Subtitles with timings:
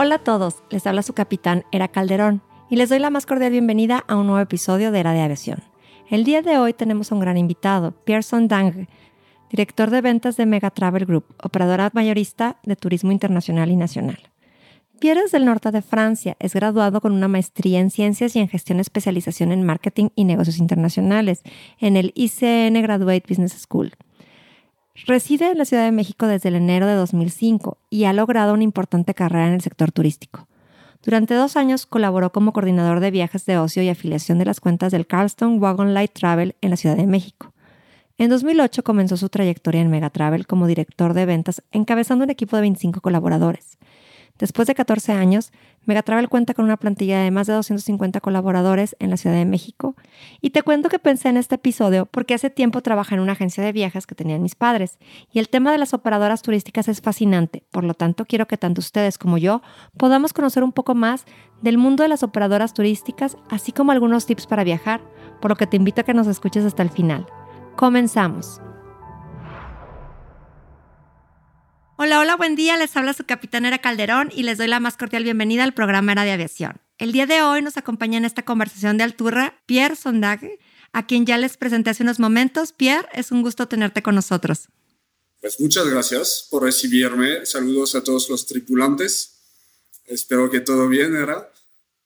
[0.00, 3.50] Hola a todos, les habla su capitán Era Calderón y les doy la más cordial
[3.50, 5.64] bienvenida a un nuevo episodio de Era de Aviación.
[6.08, 8.86] El día de hoy tenemos a un gran invitado, Pierson Dang,
[9.50, 14.20] director de ventas de Mega Travel Group, operadora mayorista de turismo internacional y nacional.
[15.00, 18.46] Pierre es del norte de Francia, es graduado con una maestría en ciencias y en
[18.46, 21.42] gestión especialización en marketing y negocios internacionales
[21.80, 23.96] en el ICN Graduate Business School.
[25.06, 28.64] Reside en la Ciudad de México desde el enero de 2005 y ha logrado una
[28.64, 30.48] importante carrera en el sector turístico.
[31.04, 34.92] Durante dos años colaboró como coordinador de viajes de ocio y afiliación de las cuentas
[34.92, 37.52] del Carlston Wagon Light Travel en la Ciudad de México.
[38.18, 42.62] En 2008 comenzó su trayectoria en Megatravel como director de ventas, encabezando un equipo de
[42.62, 43.78] 25 colaboradores.
[44.38, 45.52] Después de 14 años,
[45.84, 49.96] Megatravel cuenta con una plantilla de más de 250 colaboradores en la Ciudad de México.
[50.40, 53.64] Y te cuento que pensé en este episodio porque hace tiempo trabajé en una agencia
[53.64, 54.98] de viajes que tenían mis padres.
[55.32, 57.64] Y el tema de las operadoras turísticas es fascinante.
[57.70, 59.62] Por lo tanto, quiero que tanto ustedes como yo
[59.96, 61.24] podamos conocer un poco más
[61.62, 65.00] del mundo de las operadoras turísticas, así como algunos tips para viajar,
[65.40, 67.26] por lo que te invito a que nos escuches hasta el final.
[67.76, 68.60] Comenzamos.
[72.18, 72.76] Hola, hola, buen día.
[72.76, 76.24] Les habla su capitanera Calderón y les doy la más cordial bienvenida al programa Era
[76.24, 76.80] de Aviación.
[76.98, 80.58] El día de hoy nos acompaña en esta conversación de altura Pierre Sondage,
[80.92, 82.72] a quien ya les presenté hace unos momentos.
[82.72, 84.66] Pierre, es un gusto tenerte con nosotros.
[85.40, 87.46] Pues muchas gracias por recibirme.
[87.46, 89.38] Saludos a todos los tripulantes.
[90.04, 91.52] Espero que todo bien, ¿era?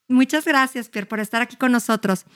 [0.09, 2.27] Muchas gracias, Pierre, por estar aquí con nosotros.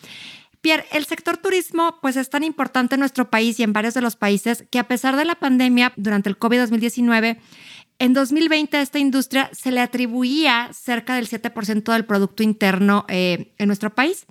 [0.61, 4.01] Pierre, el sector turismo pues es tan importante en nuestro país y en varios de
[4.01, 7.39] los países que a pesar de la pandemia durante el COVID-2019,
[7.99, 13.55] en 2020 a esta industria se le atribuía cerca del 7% del Producto Interno eh,
[13.57, 14.27] en nuestro país,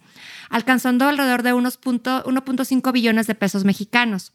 [0.50, 4.34] alcanzando alrededor de 1.5 billones de pesos mexicanos.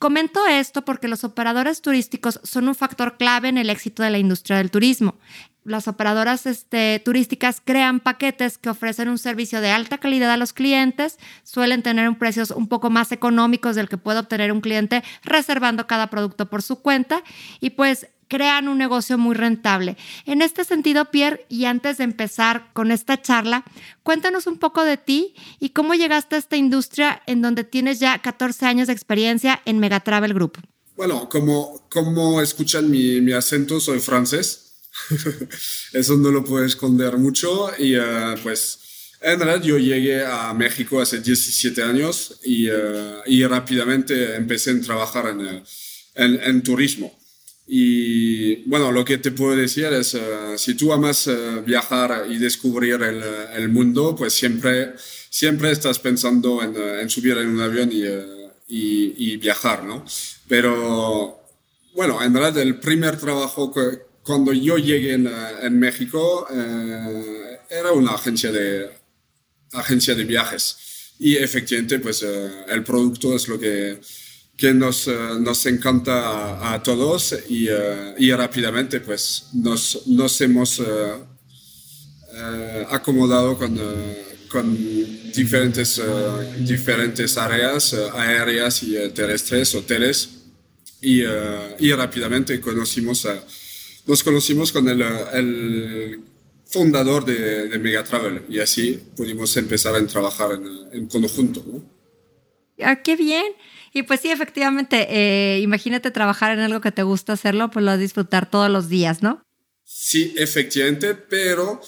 [0.00, 4.16] Comento esto porque los operadores turísticos son un factor clave en el éxito de la
[4.16, 5.16] industria del turismo.
[5.62, 10.54] Las operadoras este, turísticas crean paquetes que ofrecen un servicio de alta calidad a los
[10.54, 15.86] clientes, suelen tener precios un poco más económicos del que puede obtener un cliente reservando
[15.86, 17.22] cada producto por su cuenta
[17.60, 19.98] y pues crean un negocio muy rentable.
[20.24, 23.64] En este sentido, Pierre, y antes de empezar con esta charla,
[24.02, 28.22] cuéntanos un poco de ti y cómo llegaste a esta industria en donde tienes ya
[28.22, 30.58] 14 años de experiencia en Megatravel Group.
[30.96, 34.74] Bueno, como, como escuchan mi, mi acento, soy francés.
[35.92, 38.78] Eso no lo puedo esconder mucho y uh, pues
[39.20, 44.80] en realidad yo llegué a México hace 17 años y, uh, y rápidamente empecé a
[44.80, 45.62] trabajar en, uh,
[46.14, 47.19] en, en, turismo.
[47.72, 50.16] Y bueno, lo que te puedo decir es,
[50.56, 51.30] si tú amas
[51.64, 53.22] viajar y descubrir el,
[53.54, 54.94] el, mundo, pues siempre,
[55.30, 58.02] siempre estás pensando en, en subir en un avión y,
[58.66, 60.04] y, y, viajar, ¿no?
[60.48, 61.40] Pero
[61.94, 65.30] bueno, en realidad el primer trabajo que, cuando yo llegué en,
[65.62, 68.90] en México, eh, era una agencia de,
[69.72, 71.14] agencia de viajes.
[71.18, 74.00] Y efectivamente, pues eh, el producto es lo que,
[74.60, 77.68] que nos, eh, nos encanta a, todos y,
[78.18, 80.82] y, rápidamente pues nos, nos hemos
[82.90, 83.80] acomodado con,
[84.48, 86.00] con diferentes,
[86.60, 90.28] diferentes áreas aéreas y terrestres, hoteles.
[91.02, 91.22] Y,
[91.78, 93.42] y rápidamente conocimos a
[94.06, 96.20] nos conocimos con el, el
[96.66, 101.62] fundador de, de Megatravel y así pudimos empezar a trabajar en, en conjunto.
[101.66, 101.84] ¿no?
[102.82, 103.52] Ah, ¡Qué bien!
[103.92, 107.90] Y pues sí, efectivamente, eh, imagínate trabajar en algo que te gusta hacerlo, pues lo
[107.90, 109.42] vas a disfrutar todos los días, ¿no?
[109.84, 111.80] Sí, efectivamente, pero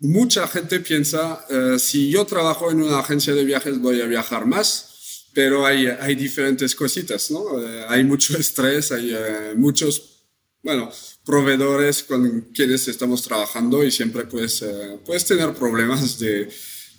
[0.00, 4.46] mucha gente piensa, eh, si yo trabajo en una agencia de viajes voy a viajar
[4.46, 7.62] más, pero hay, hay diferentes cositas, ¿no?
[7.62, 9.14] Eh, hay mucho estrés, hay
[9.56, 10.24] muchos,
[10.62, 10.90] bueno,
[11.24, 16.50] proveedores con quienes estamos trabajando y siempre puedes, eh, puedes tener problemas de,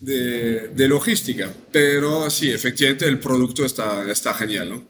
[0.02, 1.54] de, logística.
[1.72, 4.88] Pero sí, efectivamente el producto está, está genial, ¿no?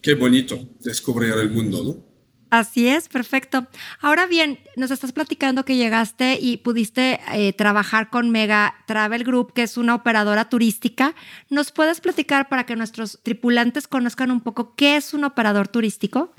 [0.00, 2.06] Qué bonito descubrir el mundo, ¿no?
[2.48, 3.66] Así es, perfecto.
[4.00, 9.52] Ahora bien, nos estás platicando que llegaste y pudiste eh, trabajar con Mega Travel Group,
[9.52, 11.16] que es una operadora turística.
[11.50, 16.32] ¿Nos puedes platicar para que nuestros tripulantes conozcan un poco qué es un operador turístico?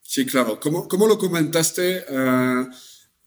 [0.00, 0.58] Sí, claro.
[0.58, 2.68] Como, como lo comentaste, uh,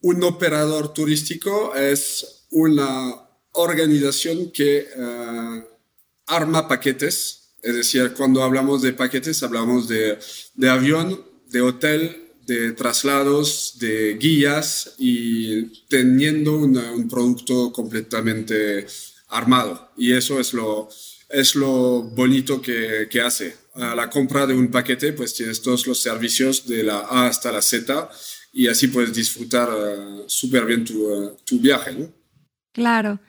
[0.01, 3.24] un operador turístico es una
[3.55, 5.63] organización que eh,
[6.27, 7.55] arma paquetes.
[7.61, 10.19] Es decir, cuando hablamos de paquetes, hablamos de,
[10.53, 18.85] de avión, de hotel, de traslados, de guías y teniendo un producto completamente
[19.29, 19.91] armado.
[19.97, 20.89] Y eso es lo,
[21.29, 23.55] es lo bonito que, que hace.
[23.73, 27.51] A la compra de un paquete, pues tienes todos los servicios de la A hasta
[27.51, 28.09] la Z
[28.55, 32.09] y así puedes disfrutar uh, súper bien tu, uh, tu, viaje.
[32.71, 33.19] Claro.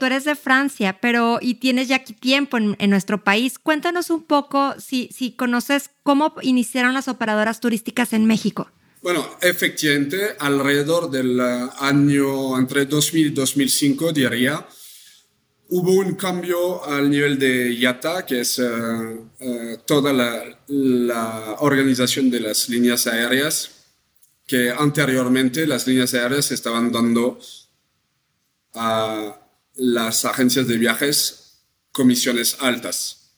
[0.00, 3.58] Tú eres de Francia, pero y tienes ya aquí tiempo en, en, nuestro país.
[3.58, 8.70] Cuéntanos un poco si, si conoces cómo iniciaron las operadoras turísticas en México.
[9.02, 14.66] Bueno, efectivamente, alrededor del uh, año entre 2000 y 2005, diría,
[15.68, 22.30] hubo un cambio al nivel de IATA, que es uh, uh, toda la, la, organización
[22.30, 23.70] de las líneas aéreas,
[24.46, 27.38] que anteriormente las líneas aéreas estaban dando
[28.72, 29.36] a
[29.74, 31.62] las agencias de viajes
[31.92, 33.32] comisiones altas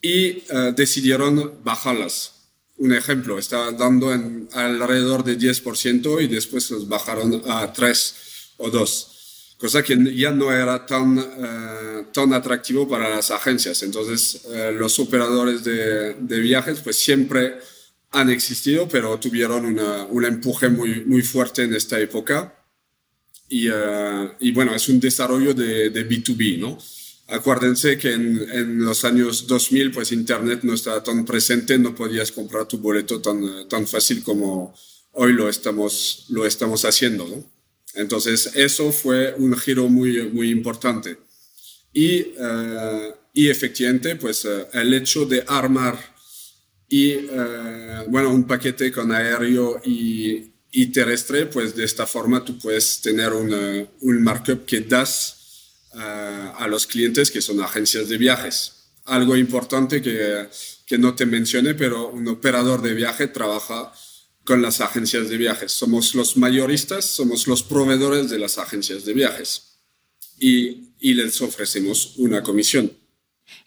[0.00, 2.32] y uh, decidieron bajarlas.
[2.78, 8.14] Un ejemplo, estaba dando en alrededor de 10% y después los bajaron a 3
[8.58, 9.12] o 2
[9.56, 13.82] cosa que ya no era tan, uh, tan atractivo para las agencias.
[13.82, 17.58] Entonces, uh, los operadores de, de, viajes pues siempre
[18.10, 22.54] han existido, pero tuvieron una, un empuje muy, muy fuerte en esta época.
[23.48, 26.78] Y, uh, y bueno, es un desarrollo de, de, B2B, ¿no?
[27.28, 32.32] Acuérdense que en, en, los años 2000, pues Internet no estaba tan presente, no podías
[32.32, 34.74] comprar tu boleto tan, tan fácil como
[35.12, 37.44] hoy lo estamos, lo estamos haciendo, ¿no?
[37.94, 41.18] Entonces, eso fue un giro muy, muy importante.
[41.92, 45.98] Y, uh, y efectivamente, pues uh, el hecho de armar
[46.88, 52.58] y, uh, bueno, un paquete con aéreo y, y, terrestre, pues de esta forma tú
[52.58, 55.32] puedes tener una, un markup que das
[55.92, 58.72] a los clientes que son agencias de viajes.
[59.04, 60.48] Algo importante que,
[60.86, 63.92] que no te mencioné, pero un operador de viaje trabaja
[64.44, 65.72] con las agencias de viajes.
[65.72, 69.80] Somos los mayoristas, somos los proveedores de las agencias de viajes
[70.38, 72.92] y, y les ofrecemos una comisión.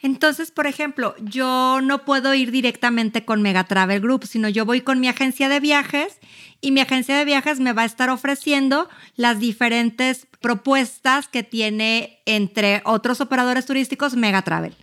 [0.01, 4.81] Entonces, por ejemplo, yo no puedo ir directamente con Mega Travel Group, sino yo voy
[4.81, 6.17] con mi agencia de viajes
[6.61, 12.21] y mi agencia de viajes me va a estar ofreciendo las diferentes propuestas que tiene
[12.25, 14.75] entre otros operadores turísticos Mega Travel.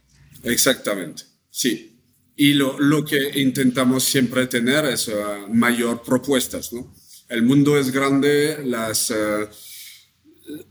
[0.42, 1.92] Exactamente, sí.
[2.36, 6.94] Y lo, lo que intentamos siempre tener es uh, mayor propuestas, ¿no?
[7.28, 9.48] El mundo es grande, las, uh,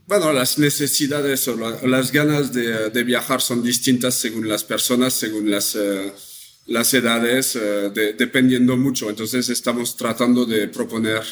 [0.06, 5.14] bueno, las necesidades o la, las ganas de, de, viajar son distintas según las personas,
[5.14, 6.12] según las, uh,
[6.66, 9.08] las edades, de, dependiendo mucho.
[9.08, 11.22] Entonces estamos tratando de proponer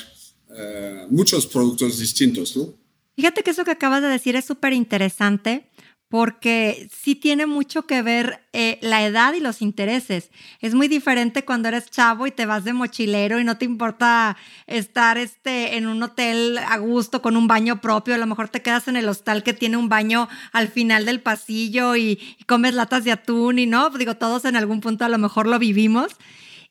[1.11, 2.75] muchos productos distintos, ¿no?
[3.17, 5.67] Fíjate que eso que acabas de decir es súper interesante
[6.15, 10.31] porque sí tiene mucho que ver eh, la edad y los intereses.
[10.61, 14.37] Es muy diferente cuando eres chavo y te vas de mochilero y no te importa
[14.69, 18.15] estar este, en un hotel a gusto con un baño propio.
[18.15, 21.21] A lo mejor te quedas en el hostal que tiene un baño al final del
[21.21, 25.09] pasillo y, y comes latas de atún y no, digo, todos en algún punto a
[25.09, 26.13] lo mejor lo vivimos.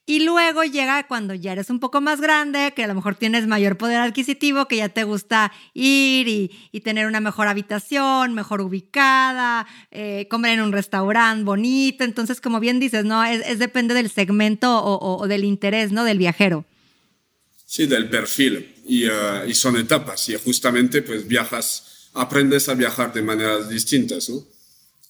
[0.06, 3.48] Y luego llega cuando ya eres un poco más grande, que a lo mejor tienes
[3.48, 8.60] mayor poder adquisitivo, que ya te gusta ir y, y tener una mejor habitación, mejor
[8.60, 12.04] ubicada, eh, comer en un restaurante bonito.
[12.04, 13.24] Entonces, como bien dices, ¿no?
[13.24, 16.04] Es, depende del segmento o, del interés, ¿no?
[16.04, 16.66] Del viajero.
[17.66, 18.76] Sí, del perfil.
[18.86, 20.28] Y, uh, y son etapas.
[20.28, 24.44] Y justamente, pues viajas, aprendes a viajar de maneras distintas, ¿no?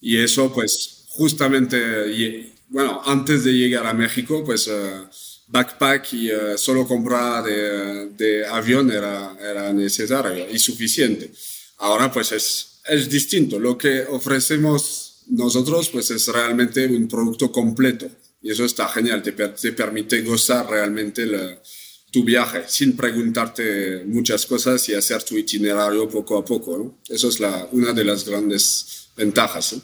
[0.02, 5.06] Y eso, pues, justamente bueno, antes de llegar a México, pues uh,
[5.48, 11.32] backpack y uh, solo comprar de, de, avión era, era necesario y suficiente.
[11.78, 13.60] Ahora pues es, es distinto.
[13.60, 18.10] Lo que ofrecemos nosotros pues es realmente un producto completo
[18.42, 19.22] y eso está genial.
[19.22, 21.62] Te, te permite gozar realmente la,
[22.10, 26.76] tu viaje sin preguntarte muchas cosas y hacer tu itinerario poco a poco.
[26.80, 26.98] ¿no?
[27.08, 29.74] Eso es la, una de las grandes ventajas.
[29.74, 29.82] ¿eh?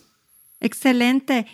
[0.60, 1.46] Excelente.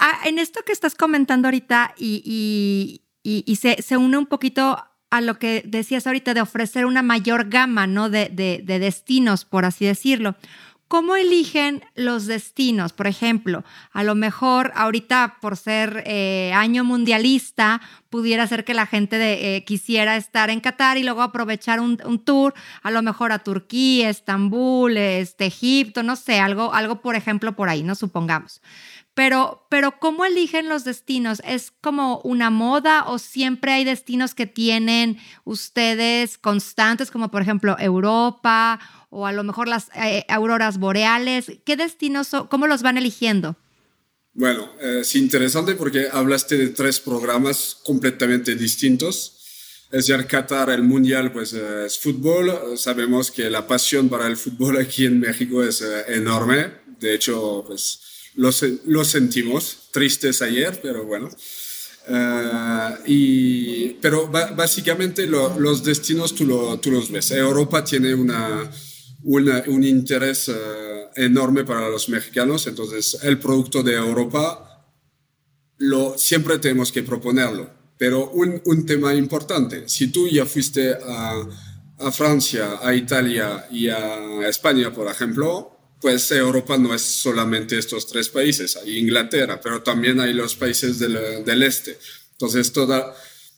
[0.00, 4.78] Ah, en esto que estás comentando ahorita y, se, une un poquito
[5.10, 8.10] a lo que decías ahorita de ofrecer una mayor gama ¿no?
[8.10, 10.36] de, de, de destinos, por así decirlo.
[10.88, 12.94] ¿Cómo eligen los destinos?
[12.94, 18.86] Por ejemplo, a lo mejor ahorita por ser eh, año mundialista, pudiera ser que la
[18.86, 19.18] gente
[19.56, 23.40] eh, quisiera estar en Qatar y luego aprovechar un, un, tour, a lo mejor a
[23.40, 27.94] Turquía, Estambul, este, Egipto, no sé, algo, algo por ejemplo por ahí, ¿no?
[27.94, 28.62] Supongamos.
[29.18, 31.42] Pero, pero ¿cómo eligen los destinos?
[31.44, 37.74] ¿Es como una moda o siempre hay destinos que tienen ustedes constantes, como por ejemplo
[37.80, 38.78] Europa
[39.10, 41.50] o a lo mejor las eh, auroras boreales?
[41.64, 43.56] ¿Qué destinos, son, cómo los van eligiendo?
[44.34, 49.34] Bueno, es interesante porque hablaste de tres programas completamente distintos.
[49.90, 52.78] Es decir, Qatar, el Mundial, pues eh, es fútbol.
[52.78, 56.70] Sabemos que la pasión para el fútbol aquí en México es eh, enorme.
[57.00, 58.04] De hecho, pues
[58.38, 61.28] lo, sentimos, tristes ayer, pero bueno.
[62.08, 67.32] Eh, y, pero básicamente los destinos tú, tú, los ves.
[67.32, 68.70] Europa tiene una,
[69.24, 70.54] un interés eh,
[71.16, 74.86] enorme para los mexicanos, entonces el producto de Europa
[75.78, 77.70] lo, siempre tenemos que proponerlo.
[77.98, 81.44] Pero un, un tema importante, si tú ya fuiste a,
[81.98, 88.06] a Francia, a Italia y a España, por ejemplo, pues Europa no es solamente estos
[88.06, 91.98] tres países, hay Inglaterra, pero también hay los países del, del este.
[92.32, 93.14] Entonces, toda,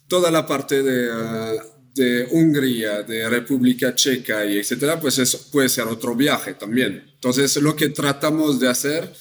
[0.08, 1.60] toda la parte de, uh,
[1.94, 7.10] de, Hungría, de República Checa y etcétera, pues eso puede ser otro viaje también.
[7.14, 9.12] Entonces, lo que tratamos de hacer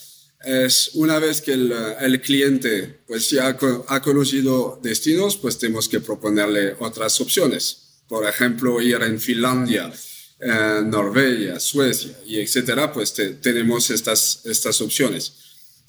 [0.46, 3.58] es una vez que el, el cliente pues ya
[3.88, 8.02] ha conocido destinos, pues tenemos que proponerle otras opciones.
[8.08, 9.92] Por ejemplo, ir en Finlandia
[10.40, 15.34] eh, Noruega, Suecia y etcétera, pues tenemos estas, estas opciones.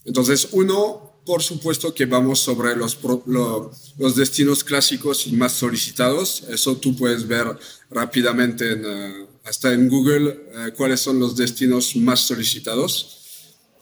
[0.04, 2.98] Entonces, uno, por supuesto que vamos sobre los,
[3.98, 6.44] los destinos clásicos y más solicitados.
[6.48, 7.46] Eso tú puedes ver
[7.90, 13.18] rápidamente eh, hasta en Google eh, cuáles son los destinos más solicitados.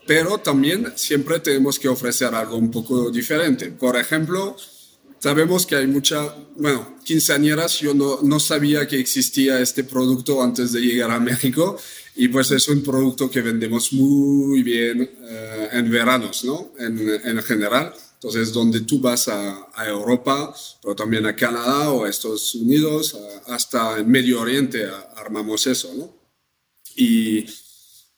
[0.07, 3.71] Pero también siempre tenemos que ofrecer algo un poco diferente.
[3.71, 4.57] Por ejemplo,
[5.21, 10.73] Sabemos que hay mucha, bueno, quinceañeras, yo no, no sabía que existía este producto antes
[10.73, 11.77] de llegar a México
[12.15, 16.73] y pues es un producto que vendemos muy bien eh, en veranos, ¿no?
[16.79, 17.93] En, en, general.
[18.15, 23.17] Entonces, donde tú vas a, a, Europa, pero también a Canadá o a Estados Unidos,
[23.47, 26.13] hasta en Medio Oriente armamos eso, ¿no?
[26.97, 27.45] Y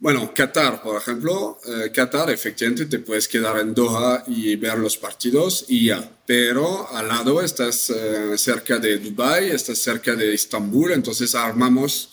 [0.00, 4.96] bueno, Qatar, por ejemplo, eh, Qatar efectivamente te puedes quedar en Doha y ver los
[4.96, 10.92] partidos y ya, pero al lado estás eh, cerca de Dubai, estás cerca de Estambul,
[10.92, 12.08] entonces armamos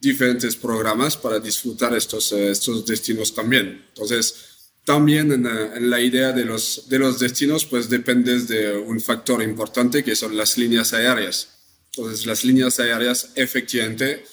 [0.00, 3.84] diferentes programas para disfrutar estos, eh, estos destinos también.
[3.88, 4.36] Entonces,
[4.84, 9.42] también en, en, la idea de los, de los destinos, pues dependes de un factor
[9.42, 11.48] importante que son las líneas aéreas.
[11.86, 14.24] Entonces, las líneas aéreas efectivamente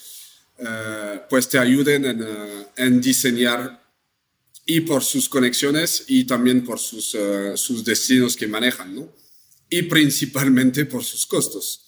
[0.58, 3.82] eh, pues te ayuden eh, en, diseñar
[4.64, 9.12] y por sus conexiones y también por sus, eh, sus destinos que manejan, ¿no?
[9.68, 11.86] Y principalmente por sus costos.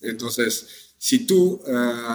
[0.00, 1.60] Entonces, si tú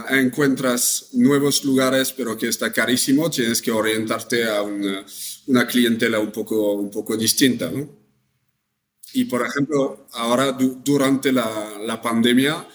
[0.09, 5.05] encuentras nuevos lugares pero que está carísimo, tienes que orientarte a una,
[5.47, 7.99] una clientela un poco, un poco distinta, ¿no?
[9.13, 12.67] Y por ejemplo, ahora durante la, la pandemia,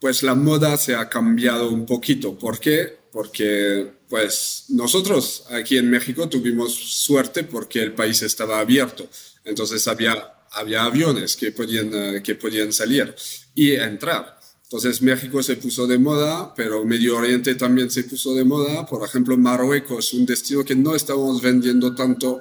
[0.00, 2.38] pues la moda se ha cambiado un poquito.
[2.38, 2.98] ¿Por qué?
[3.10, 9.08] Porque pues nosotros aquí en México tuvimos suerte porque el país estaba abierto.
[9.44, 10.14] Entonces había,
[10.52, 13.14] había aviones que podían, eh, que podían salir
[13.54, 14.38] y entrar.
[14.62, 18.86] Entonces México se puso de moda, pero Medio Oriente también se puso de moda.
[18.86, 22.40] Por ejemplo, Marruecos, un destino que no estábamos vendiendo tanto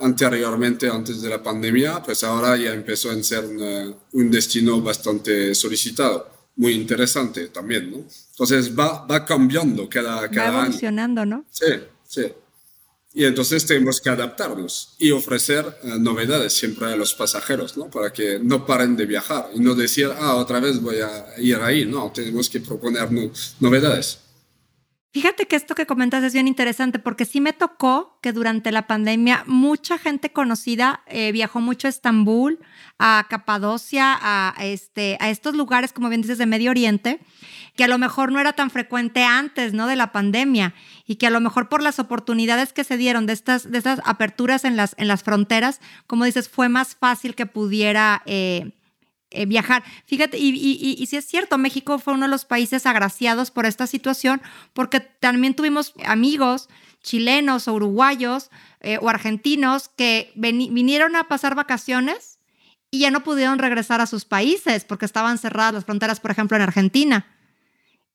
[0.00, 3.44] anteriormente, antes de la pandemia, pues ahora ya empezó a ser
[4.12, 8.04] un destino bastante solicitado muy interesante también, ¿no?
[8.30, 11.44] Entonces va, va cambiando cada, cada va evolucionando, ¿no?
[11.50, 11.66] Sí,
[12.06, 12.22] sí.
[13.16, 17.88] Y entonces tenemos que adaptarnos y ofrecer eh, novedades siempre a los pasajeros, ¿no?
[17.88, 21.56] Para que no paren de viajar y no decir, ah, otra vez voy a ir
[21.56, 23.08] ahí, no, tenemos que proponer
[23.58, 24.18] novedades.
[25.26, 28.86] Fíjate que esto que comentas es bien interesante porque sí me tocó que durante la
[28.86, 32.60] pandemia mucha gente conocida eh, viajó mucho a Estambul,
[33.00, 37.18] a Capadocia, a, este, a estos lugares, como bien dices, de Medio Oriente,
[37.74, 39.88] que a lo mejor no era tan frecuente antes, ¿no?
[39.88, 40.74] De la pandemia
[41.08, 44.00] y que a lo mejor por las oportunidades que se dieron de estas, de estas
[44.04, 48.22] aperturas en las, en las fronteras, como dices, fue más fácil que pudiera...
[48.26, 48.75] Eh,
[49.36, 49.84] eh, viajar.
[50.06, 54.40] Fíjate, y, si es cierto, México fue uno de los países agraciados por esta situación,
[54.72, 56.68] porque también tuvimos amigos
[57.02, 58.50] chilenos o uruguayos
[58.80, 62.38] eh, o argentinos que vinieron a pasar vacaciones
[62.90, 66.56] y ya no pudieron regresar a sus países porque estaban cerradas las fronteras, por ejemplo,
[66.56, 67.26] en Argentina.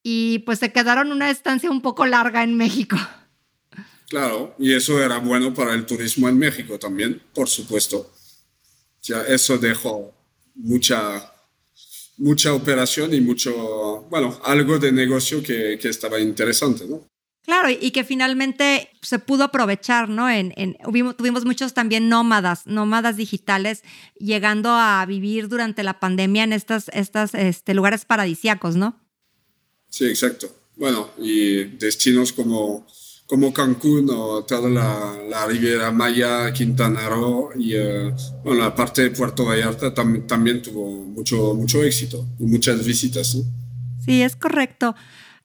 [0.01, 2.97] Y pues se quedaron una estancia un poco larga en México.
[4.09, 8.11] Claro, y eso era bueno para el turismo en México también, por supuesto.
[9.03, 10.15] Ya eso dejó
[10.55, 11.33] mucha,
[12.17, 17.11] mucha operación y mucho, bueno, algo de negocio que, que estaba interesante, ¿no?
[17.43, 20.29] Claro, y que finalmente se pudo aprovechar, ¿no?
[20.29, 20.53] En,
[21.17, 23.83] tuvimos muchos también nómadas, nómadas digitales,
[24.19, 29.01] llegando a vivir durante la pandemia en estos estas, este, lugares paradisíacos, ¿no?
[29.89, 30.55] Sí, exacto.
[30.75, 32.85] Bueno, y destinos como,
[33.31, 39.03] como Cancún o toda la, la Riviera Maya, Quintana Roo y eh, bueno, la parte
[39.03, 43.37] de Puerto Vallarta también tuvo mucho, mucho éxito y muchas visitas.
[44.03, 44.95] Sí, es correcto.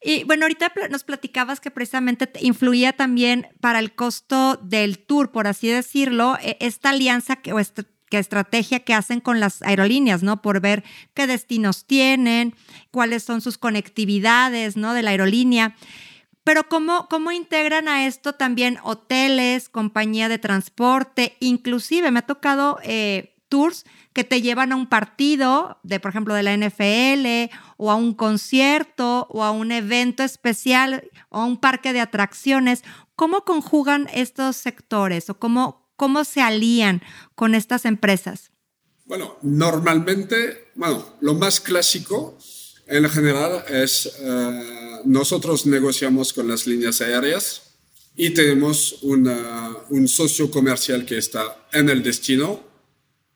[0.02, 5.46] Y bueno, ahorita nos platicabas que precisamente influía también para el costo del tour, por
[5.46, 10.40] así decirlo, e, esta alianza o esta, estrategia que hacen con las aerolíneas, ¿no?
[10.40, 12.54] Por ver qué destinos tienen,
[12.90, 14.94] cuáles son sus conectividades, ¿no?
[14.94, 15.76] De la aerolínea.
[16.46, 22.78] Pero ¿cómo, cómo integran a esto también hoteles, compañía de transporte, inclusive me ha tocado
[22.84, 27.90] eh, tours que te llevan a un partido de, por ejemplo, de la NFL o
[27.90, 32.84] a un concierto o a un evento especial o a un parque de atracciones.
[33.16, 37.02] ¿Cómo conjugan estos sectores o cómo, cómo se alían
[37.34, 38.52] con estas empresas?
[39.04, 42.38] Bueno, normalmente, bueno, lo más clásico
[42.86, 47.62] en general es eh, nosotros negociamos con las líneas aéreas
[48.16, 52.64] y tenemos un socio comercial que está en el destino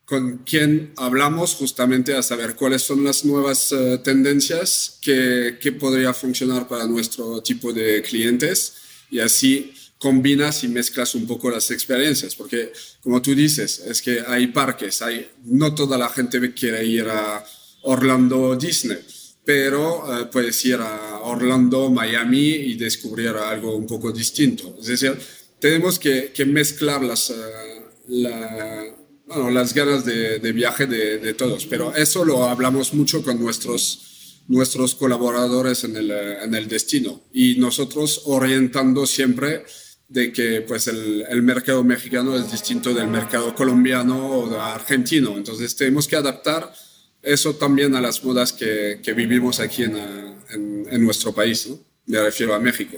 [0.06, 6.12] con quien hablamos justamente a saber cuáles son las nuevas eh, tendencias que, que, podría
[6.12, 8.74] funcionar para nuestro tipo de clientes
[9.08, 14.24] y así combinas y mezclas un poco las experiencias, porque como tú dices, es que
[14.26, 17.44] hay parques, hay, no toda la gente quiere ir a
[17.82, 18.98] Orlando Disney,
[19.50, 24.76] pero eh, puedes ir a Orlando, Miami y descubrir algo un poco distinto.
[24.78, 25.18] Es decir,
[25.58, 27.34] tenemos que, que mezclar las, uh,
[28.06, 28.84] la,
[29.26, 34.94] bueno, las ganas de, viaje de, todos, pero eso lo hablamos mucho con nuestros, nuestros
[34.94, 39.64] colaboradores en el, en el destino y nosotros orientando siempre
[40.06, 45.74] de que pues el, el, mercado mexicano es distinto del mercado colombiano o argentino, entonces
[45.74, 46.72] tenemos que adaptar
[47.22, 51.78] eso también a las modas que, que vivimos aquí en, en, en nuestro país, ¿no?
[52.06, 52.96] me refiero a México.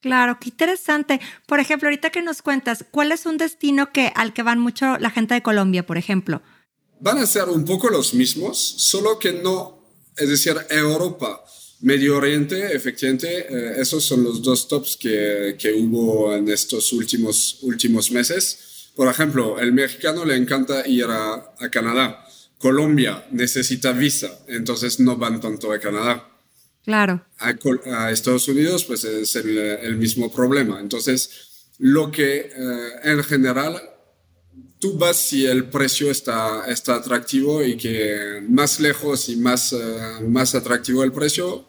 [0.00, 1.20] Claro, qué interesante.
[1.46, 4.98] Por ejemplo, ahorita que nos cuentas, ¿cuál es un destino que, al que van mucho
[4.98, 6.42] la gente de Colombia, por ejemplo?
[6.98, 9.78] Van a ser un poco los mismos, solo que no,
[10.16, 11.44] es decir, Europa,
[11.80, 17.58] Medio Oriente, efectivamente, eh, esos son los dos tops que, que, hubo en estos últimos,
[17.62, 18.90] últimos meses.
[18.94, 22.24] Por ejemplo, el mexicano le encanta ir a, a Canadá.
[22.62, 26.28] Colombia necesita visa, entonces no van tanto a Canadá.
[26.84, 27.24] Claro.
[27.38, 30.80] A, Estados Unidos, pues es el, mismo problema.
[30.80, 33.82] Entonces, lo que eh, en general,
[34.78, 39.78] tú vas si el precio está, está atractivo y que más lejos y más, eh,
[40.26, 41.66] más atractivo el precio,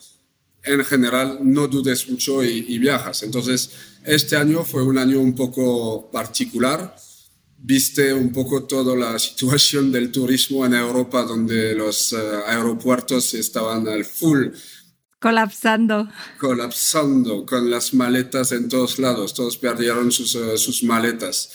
[0.63, 3.23] en general no dudes mucho y, viajas.
[3.23, 3.71] Entonces,
[4.05, 6.95] este año fue un año un poco particular.
[7.65, 13.87] Viste un poco toda la situación del turismo en Europa, donde los eh, aeropuertos estaban
[13.87, 14.49] al full
[15.23, 16.09] Colapsando.
[16.37, 19.33] Colapsando, con las maletas en todos lados.
[19.33, 21.49] Todos perdieron sus, eh, sus maletas,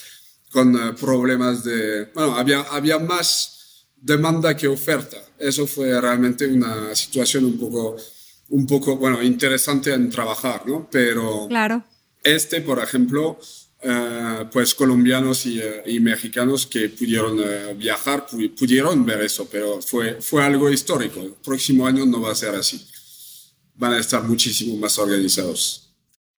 [0.51, 2.05] con eh, problemas de...
[2.15, 5.17] Bueno, había, había más demanda que oferta.
[5.37, 7.95] Eso fue realmente una situación un poco,
[8.47, 10.89] un poco, bueno, interesante en trabajar, ¿no?
[10.91, 11.45] Pero...
[11.47, 11.83] Claro.
[12.23, 13.37] Este, por ejemplo,
[13.81, 17.39] eh, pues colombianos y, y, mexicanos que pudieron
[17.77, 18.25] viajar,
[18.57, 21.21] pudieron ver eso, pero fue, fue algo histórico.
[21.21, 22.85] El próximo año no va a ser así
[23.79, 25.95] van a estar muchísimo más organizados.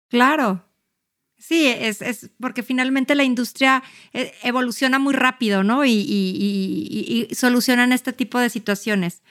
[0.09, 0.63] Claro.
[1.37, 3.83] Sí, es, es porque finalmente la industria
[4.43, 5.83] evoluciona muy rápido, ¿no?
[5.83, 9.23] Y, y, y, solucionan este tipo de situaciones.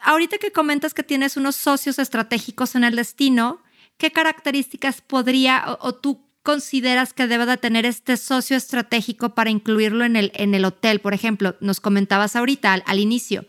[0.00, 3.62] Ahorita que comentas que tienes unos socios estratégicos en el destino,
[3.98, 9.50] ¿qué características podría o, o tú consideras que debe de tener este socio estratégico para
[9.50, 11.00] incluirlo en el, en el hotel?
[11.00, 13.44] Por ejemplo, nos comentabas ahorita al, al inicio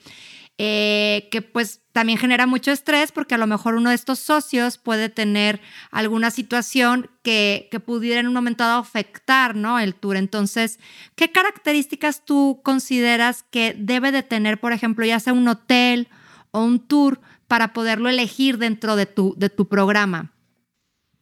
[0.60, 4.77] eh, que pues también genera mucho estrés porque a lo mejor uno de estos socios
[4.77, 9.79] puede tener alguna situación que, que pudiera en un momento dado afectar ¿no?
[9.79, 10.15] el tour.
[10.15, 10.79] Entonces,
[11.15, 16.08] ¿qué características tú consideras que debe de tener, por ejemplo, ya sea un hotel
[16.51, 20.34] o un tour para poderlo elegir dentro de tu, de tu programa?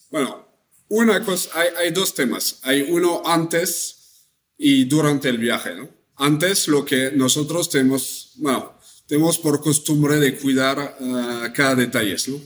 [0.10, 0.46] Bueno,
[0.92, 2.60] una cosa, hay, hay dos temas.
[2.64, 4.28] Hay uno antes
[4.58, 5.90] y durante el viaje, ¿no?
[6.18, 8.74] Antes lo que nosotros tenemos, bueno,
[9.08, 12.16] tenemos por costumbre de cuidar uh, cada detalle.
[12.28, 12.40] ¿no?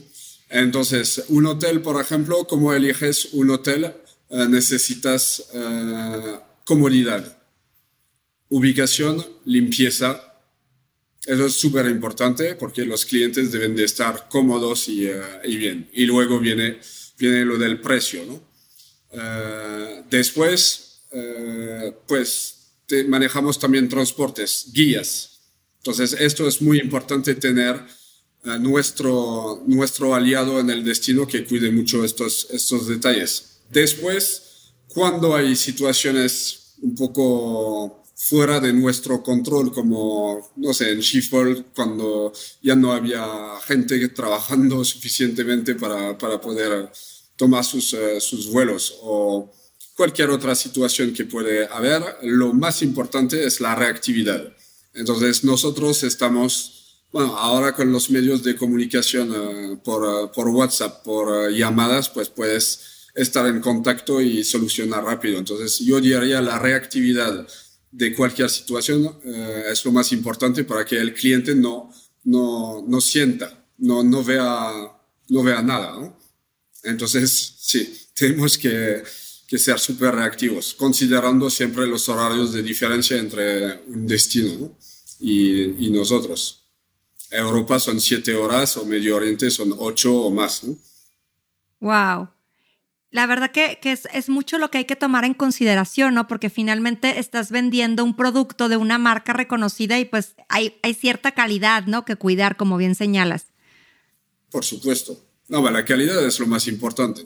[0.48, 3.92] Entonces, un hotel, por ejemplo, como eliges un hotel,
[4.28, 7.36] uh, necesitas uh, comodidad,
[8.48, 10.22] ubicación, limpieza.
[11.26, 15.08] Eso es súper importante porque los clientes deben de estar cómodos y,
[15.44, 15.90] y, bien.
[15.92, 16.78] Y luego viene
[17.18, 18.40] viene lo del precio, ¿no?
[20.10, 21.00] después,
[22.06, 22.56] pues
[23.08, 25.40] manejamos también transportes, guías.
[25.78, 27.82] Entonces, esto es muy importante tener
[28.60, 33.60] nuestro, nuestro aliado en el destino que cuide mucho estos, estos detalles.
[33.70, 41.66] Después, cuando hay situaciones un poco fuera de nuestro control, como, no sé, en Schiphol,
[41.74, 43.24] cuando ya no había
[43.66, 46.90] gente trabajando suficientemente para, para poder
[47.36, 49.52] tomar sus, eh, sus vuelos o
[49.94, 54.52] cualquier otra situación que puede haber, lo más importante es la reactividad.
[54.94, 61.04] Entonces, nosotros estamos, bueno, ahora con los medios de comunicación eh, por, eh, por, WhatsApp,
[61.04, 62.80] por llamadas, pues puedes
[63.14, 65.38] estar en contacto y solucionar rápido.
[65.38, 67.46] Entonces, yo diría la reactividad
[67.96, 71.90] de cualquier situación eh, es lo más importante para que el cliente no,
[72.24, 74.70] no, no sienta, no, no, vea,
[75.30, 76.14] no vea nada.
[76.82, 79.02] Entonces, sí, tenemos que,
[79.48, 84.76] que ser súper reactivos, considerando siempre los horarios de diferencia entre un destino
[85.18, 86.64] y, y, nosotros.
[87.30, 90.64] Europa son siete horas o Medio Oriente son ocho o más.
[90.64, 90.76] ¿no?
[91.80, 92.35] Wow
[93.16, 96.28] la verdad que, es, mucho lo que hay que tomar en consideración, ¿no?
[96.28, 101.32] Porque finalmente estás vendiendo un producto de una marca reconocida y pues hay, hay cierta
[101.32, 102.04] calidad, ¿no?
[102.04, 103.46] Que cuidar, como bien señalas.
[104.50, 105.18] Por supuesto.
[105.48, 107.24] No, la calidad es lo más importante.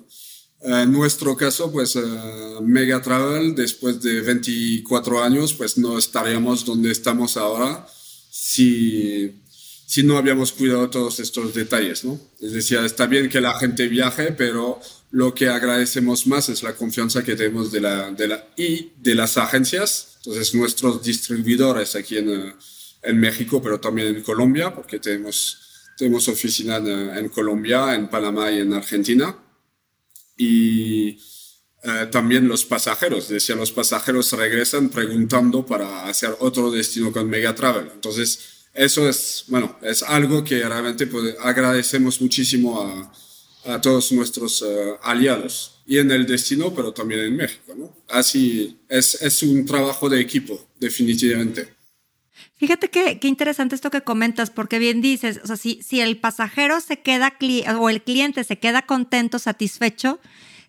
[0.61, 6.93] En nuestro caso, pues uh, Mega Travel, después de 24 años, pues no estaríamos donde
[6.93, 7.85] estamos ahora
[8.31, 9.43] si,
[9.87, 12.17] si no habíamos cuidado todos estos detalles, ¿no?
[12.39, 16.75] Es decir, está bien que la gente viaje, pero lo que agradecemos más es la
[16.75, 22.19] confianza que tenemos de la, de la, y de las agencias, entonces nuestros distribuidores aquí
[22.19, 22.55] en, eh,
[23.03, 25.59] en México, pero también en Colombia, porque tenemos,
[25.97, 29.37] tenemos oficina en, Colombia, en Panamá y en Argentina.
[30.37, 31.19] Y
[31.83, 37.55] eh, también los pasajeros, decía, los pasajeros regresan preguntando para hacer otro destino con Mega
[37.55, 37.91] Travel.
[37.93, 43.13] Entonces, eso es, bueno, es algo que realmente pues, agradecemos muchísimo a,
[43.65, 47.75] a todos nuestros eh, aliados y en el destino, pero también en México.
[47.77, 47.93] ¿no?
[48.09, 51.75] Así es, es un trabajo de equipo, definitivamente.
[52.57, 56.81] Fíjate qué interesante esto que comentas, porque bien dices, o sea, si, si el pasajero
[56.81, 57.33] se queda,
[57.79, 60.21] o el cliente se queda contento, satisfecho,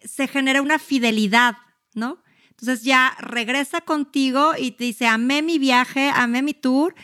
[0.03, 1.55] se genera una fidelidad,
[1.93, 2.23] ¿no?
[2.51, 6.95] Entonces ya regresa contigo y te dice, amé mi viaje, amé mi tour,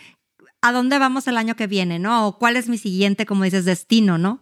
[0.62, 2.28] ¿a dónde vamos el año que viene, no?
[2.28, 4.42] O cuál es mi siguiente, como dices, destino, ¿no?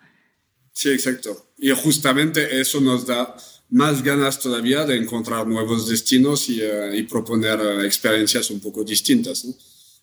[0.75, 1.53] Sí, exacto.
[1.57, 3.35] Y justamente eso nos da
[3.69, 9.47] más ganas todavía de encontrar nuevos destinos y, eh, proponer eh, experiencias un poco distintas.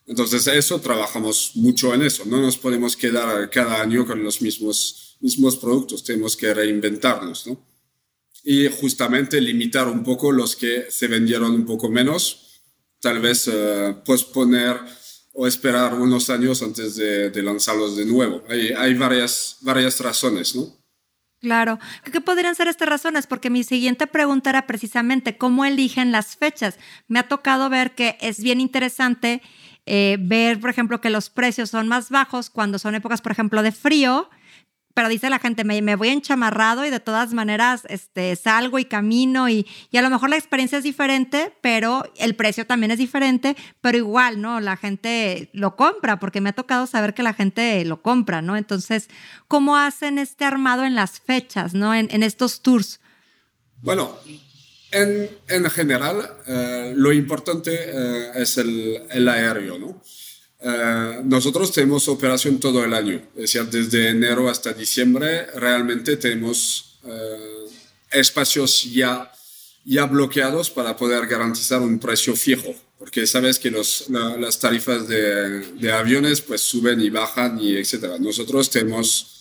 [0.06, 2.24] Entonces, eso trabajamos mucho en eso.
[2.24, 6.02] No nos podemos quedar cada año con los mismos, mismos productos.
[6.02, 7.46] Tenemos que reinventarnos.
[7.46, 7.64] ¿no?
[8.42, 12.62] Y justamente limitar un poco los que se vendieron un poco menos.
[12.98, 14.80] Tal vez uh, posponer
[15.32, 18.42] o esperar unos años antes de, lanzarlos de nuevo.
[18.48, 20.66] Hay, varias, varias razones, ¿no?
[21.40, 21.78] Claro.
[22.10, 23.26] ¿Qué podrían ser estas razones?
[23.26, 26.78] Porque mi siguiente pregunta era precisamente cómo eligen las fechas.
[27.08, 29.42] Me ha tocado ver que es bien interesante
[29.84, 33.62] eh, ver, por ejemplo, que los precios son más bajos cuando son épocas, por ejemplo,
[33.62, 34.30] de frío
[34.94, 38.84] pero dice la gente, me, me, voy enchamarrado y de todas maneras este, salgo y
[38.84, 42.98] camino y, y, a lo mejor la experiencia es diferente, pero el precio también es
[42.98, 44.60] diferente, pero igual, ¿no?
[44.60, 48.56] La gente lo compra porque me ha tocado saber que la gente lo compra, ¿no?
[48.56, 49.08] Entonces,
[49.48, 51.94] ¿cómo hacen este armado en las fechas, ¿no?
[51.94, 53.00] En, en estos tours.
[53.80, 54.16] Bueno,
[54.92, 60.02] en, en general, eh, lo importante eh, es el, el aéreo, ¿no?
[60.64, 66.98] Eh, nosotros tenemos operación todo el año, es decir, desde enero hasta diciembre realmente tenemos
[67.04, 67.66] eh,
[68.12, 69.32] espacios ya,
[69.84, 75.60] ya bloqueados para poder garantizar un precio fijo, porque sabes que los, las tarifas de,
[75.72, 78.18] de, aviones pues suben y bajan y etcétera.
[78.20, 79.32] Nosotros tenemos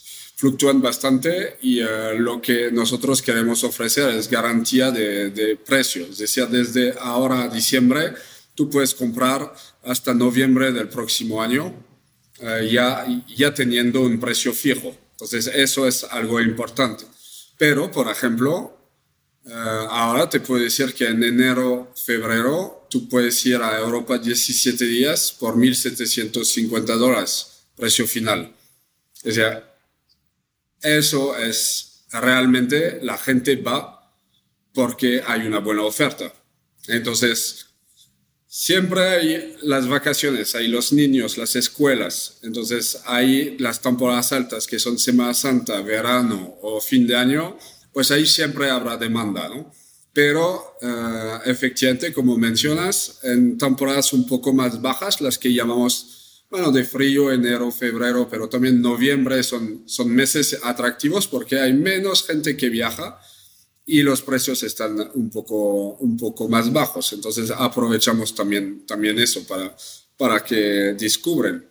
[0.41, 6.47] fluctúan bastante y eh, lo que nosotros queremos ofrecer es garantía de, de es decir,
[6.47, 8.15] desde ahora a diciembre
[8.55, 11.73] tú puedes comprar hasta noviembre del próximo año,
[12.39, 14.95] eh, ya, ya teniendo un precio fijo.
[15.13, 17.05] Entonces, eso es algo importante.
[17.57, 18.77] Pero, por ejemplo,
[19.45, 24.85] eh, ahora te puedo decir que en enero, febrero, tú puedes ir a Europa 17
[24.85, 28.53] días por 1.750 dólares, precio final.
[29.23, 29.67] O sea,
[30.81, 34.11] eso es realmente la gente va
[34.73, 36.33] porque hay una buena oferta.
[36.87, 37.67] Entonces,
[38.53, 44.77] Siempre hay las vacaciones, hay los niños, las escuelas, entonces hay las temporadas altas que
[44.77, 47.57] son Semana Santa, verano o fin de año,
[47.93, 49.71] pues ahí siempre habrá demanda, ¿no?
[50.11, 56.73] Pero eh, efectivamente, como mencionas, en temporadas un poco más bajas, las que llamamos, bueno,
[56.73, 62.57] de frío, enero, febrero, pero también noviembre, son, son meses atractivos porque hay menos gente
[62.57, 63.17] que viaja
[63.85, 67.13] y los precios están un poco, un poco más bajos.
[67.13, 69.75] Entonces aprovechamos también, también eso para,
[70.17, 71.65] para que descubren.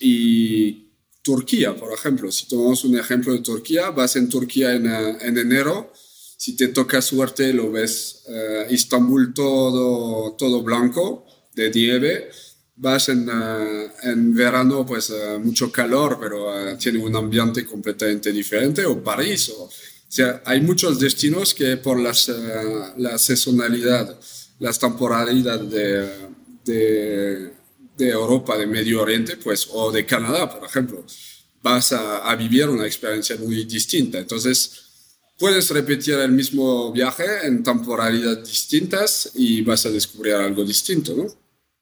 [0.00, 0.88] Y
[1.22, 5.36] Turquía, por ejemplo, si tomamos un ejemplo de Turquía, vas en Turquía en, eh, en
[5.36, 5.92] enero,
[6.40, 12.30] si te toca suerte lo ves uh, Istambul todo, todo blanco de nieve,
[12.76, 18.86] vas en, uh, en verano pues uh, mucho calor, pero tiene un ambiente completamente diferente,
[18.86, 19.52] o París,
[20.10, 22.28] o sea, hay muchos destinos que por las,
[22.96, 24.18] la sazonalidad,
[24.58, 26.28] las temporalidades de,
[26.64, 27.60] de
[28.00, 31.04] de Europa, de Medio Oriente, pues, o de Canadá, por ejemplo,
[31.62, 34.18] vas a, vivir una experiencia muy distinta.
[34.18, 41.14] Entonces, puedes repetir el mismo viaje en temporalidades distintas y vas a descubrir algo distinto,
[41.14, 41.26] ¿no?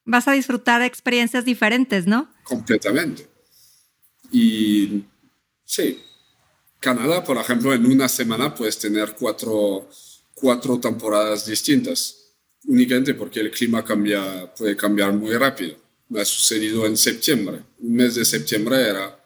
[0.04, 2.28] Vas a disfrutar experiencias diferentes, ¿no?
[2.42, 3.28] Completamente.
[4.32, 5.04] Y
[5.64, 6.00] sí,
[6.80, 9.88] Canadá, por ejemplo, en una semana puedes tener cuatro,
[10.34, 12.32] cuatro temporadas distintas,
[12.66, 17.60] únicamente porque el clima cambia, puede cambiar muy rápido me ha sucedido en septiembre.
[17.80, 19.18] Un mes de septiembre era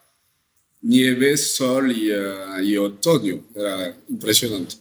[0.81, 3.41] nieve, sol y, uh, otoño.
[3.55, 4.75] Era impresionante.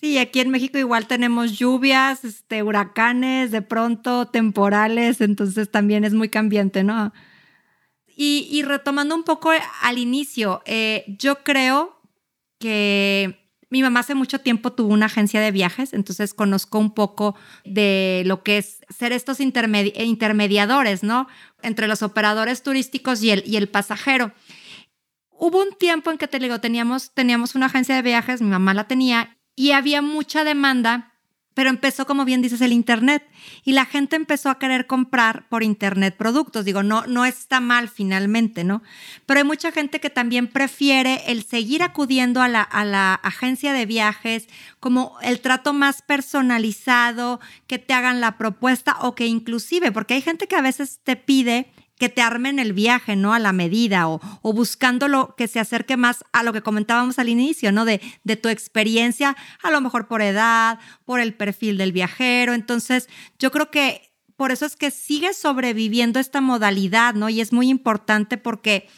[0.00, 6.14] Sí, aquí en México igual tenemos lluvias, este, huracanes, de pronto temporales, entonces también es
[6.14, 7.12] muy cambiante, ¿no?
[8.20, 12.02] Y, retomando un poco al inicio, eh, yo creo
[12.58, 13.38] que
[13.70, 18.24] mi mamá hace mucho tiempo tuvo una agencia de viajes, entonces conozco un poco de
[18.26, 21.28] lo que es ser estos intermediadores, ¿no?
[21.62, 24.32] Entre los operadores turísticos y el, y el pasajero.
[25.30, 28.74] Hubo un tiempo en que te digo, teníamos, teníamos una agencia de viajes, mi mamá
[28.74, 31.12] la tenía, y había mucha demanda
[31.58, 33.24] pero empezó, como bien dices, el Internet
[33.64, 36.64] y la gente empezó a querer comprar por Internet productos.
[36.64, 38.80] Digo, no, no está mal finalmente, ¿no?
[39.26, 43.72] Pero hay mucha gente que también prefiere el seguir acudiendo a la, a la agencia
[43.72, 44.46] de viajes
[44.78, 50.22] como el trato más personalizado, que te hagan la propuesta o que inclusive, porque hay
[50.22, 53.34] gente que a veces te pide que te armen el viaje, ¿no?
[53.34, 57.18] A la medida o, o buscando lo que se acerque más a lo que comentábamos
[57.18, 57.84] al inicio, ¿no?
[57.84, 62.54] De, de tu experiencia, a lo mejor por edad, por el perfil del viajero.
[62.54, 63.08] Entonces,
[63.38, 67.28] yo creo que por eso es que sigue sobreviviendo esta modalidad, ¿no?
[67.28, 68.88] Y es muy importante porque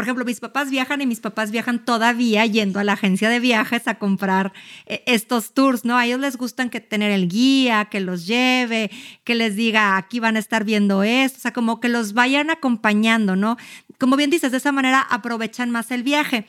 [0.00, 3.38] por ejemplo, mis papás viajan y mis papás viajan todavía yendo a la agencia de
[3.38, 4.54] viajes a comprar
[4.86, 5.98] eh, estos tours, ¿no?
[5.98, 8.90] A ellos les gustan que tener el guía, que los lleve,
[9.24, 12.48] que les diga, aquí van a estar viendo esto, o sea, como que los vayan
[12.48, 13.58] acompañando, ¿no?
[13.98, 16.46] Como bien dices, de esa manera aprovechan más el viaje.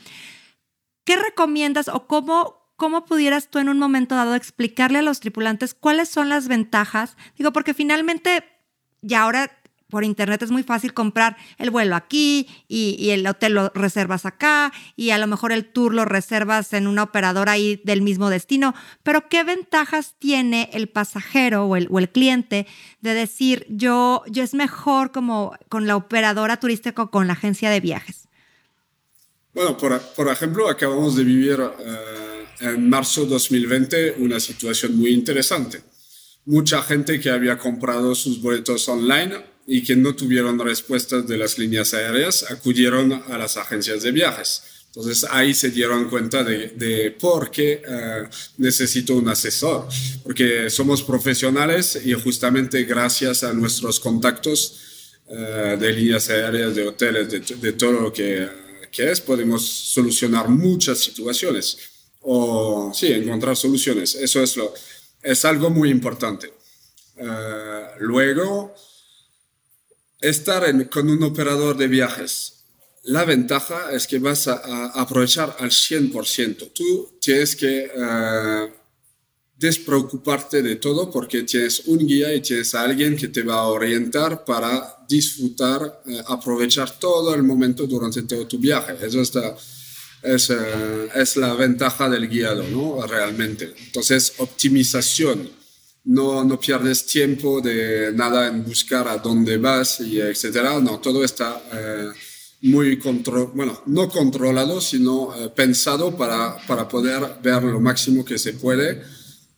[1.03, 5.73] ¿Qué recomiendas o cómo, ¿cómo pudieras tú en un momento dado explicarle a los tripulantes
[5.73, 7.17] cuáles son las ventajas?
[7.37, 8.45] Digo, porque finalmente
[9.01, 9.51] ya ahora
[9.91, 14.71] por internet es muy fácil comprar el vuelo aquí y, el hotel lo reservas acá
[14.95, 18.73] y a lo mejor el tour lo reservas en una operadora ahí del mismo destino.
[19.03, 22.65] Pero ¿qué ventajas tiene el pasajero o el, cliente
[23.01, 27.69] de decir yo, yo es mejor como con la operadora turística o con la agencia
[27.69, 28.27] de viajes?
[29.53, 35.81] Bueno, por, ejemplo, acabamos de vivir eh, en marzo 2020 una situación muy interesante.
[36.45, 41.57] Mucha gente que había comprado sus boletos online y que no tuvieron respuestas de las
[41.57, 44.63] líneas aéreas acudieron a las agencias de viajes.
[44.87, 48.23] Entonces ahí se dieron cuenta de, por qué eh,
[48.57, 49.87] necesito un asesor,
[50.21, 57.29] porque somos profesionales y justamente gracias a nuestros contactos eh, de líneas aéreas, de hoteles,
[57.29, 58.49] de, todo lo que,
[58.91, 61.77] que, es, podemos solucionar muchas situaciones
[62.19, 64.15] o sí, encontrar soluciones.
[64.15, 64.73] Eso es, lo,
[65.23, 66.51] es algo muy importante.
[67.15, 68.75] Eh, luego,
[70.21, 72.61] estar con un operador de viajes,
[73.03, 76.71] la ventaja es que vas a, aprovechar al 100%.
[76.73, 78.71] Tú tienes que uh,
[79.57, 83.67] despreocuparte de todo porque tienes un guía y tienes a alguien que te va a
[83.67, 88.95] orientar para disfrutar, eh, aprovechar todo el momento durante todo tu viaje.
[89.01, 89.55] Eso está,
[90.21, 93.05] es, eh, es la ventaja del guiado, ¿no?
[93.05, 93.73] Realmente.
[93.85, 95.60] Entonces, optimización
[96.05, 100.79] no, no pierdes tiempo de nada en buscar a dónde vas y etcétera.
[100.79, 102.09] No, todo está eh,
[102.63, 108.37] muy control, bueno, no controlado, sino eh, pensado para, para poder ver lo máximo que
[108.37, 109.01] se puede.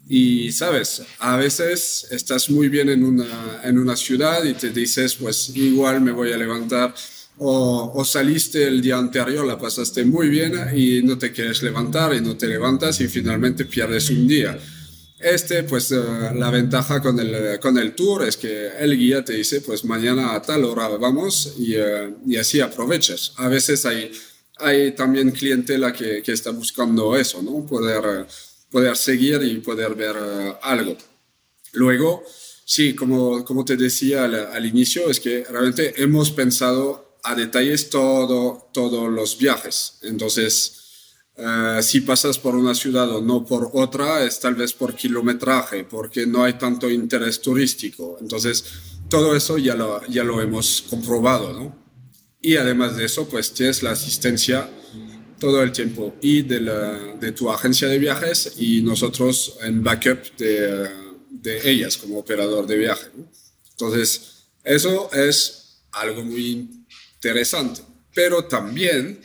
[0.08, 5.15] Y sabes, a veces estás muy bien en una, en una ciudad y te dices,
[5.15, 6.93] pues igual me voy a levantar
[7.38, 12.21] O, saliste el día anterior, la pasaste muy bien y no te quieres levantar y
[12.21, 14.60] no te levantas y finalmente pierdes un día.
[15.23, 15.95] Este, pues eh,
[16.36, 20.36] la ventaja con el, con el tour es que el guía te dice, pues mañana
[20.36, 23.31] a tal hora vamos y, eh, y así aprovechas.
[23.38, 24.12] A veces hay,
[24.57, 27.65] hay también clientela que, que está buscando eso, ¿no?
[27.65, 28.27] Poder,
[28.69, 30.97] poder seguir y poder ver eh, algo.
[31.71, 32.25] Luego,
[32.65, 37.89] sí, como, como te decía al, al inicio, es que realmente hemos pensado a detalles
[37.89, 39.99] todo, todos los viajes.
[40.01, 40.82] Entonces,
[41.35, 45.83] eh, si pasas por una ciudad o no por otra, es tal vez por kilometraje,
[45.83, 48.17] porque no hay tanto interés turístico.
[48.21, 48.63] Entonces,
[49.09, 51.75] todo eso ya lo, ya lo hemos comprobado, ¿no?
[52.41, 54.69] Y además de eso, pues tienes la asistencia
[55.39, 60.37] todo el tiempo y de, la, de tu agencia de viajes y nosotros en backup
[60.37, 60.89] de,
[61.29, 63.07] de ellas como operador de viaje.
[63.71, 67.81] Entonces, eso es algo muy interesante.
[68.13, 69.19] Pero también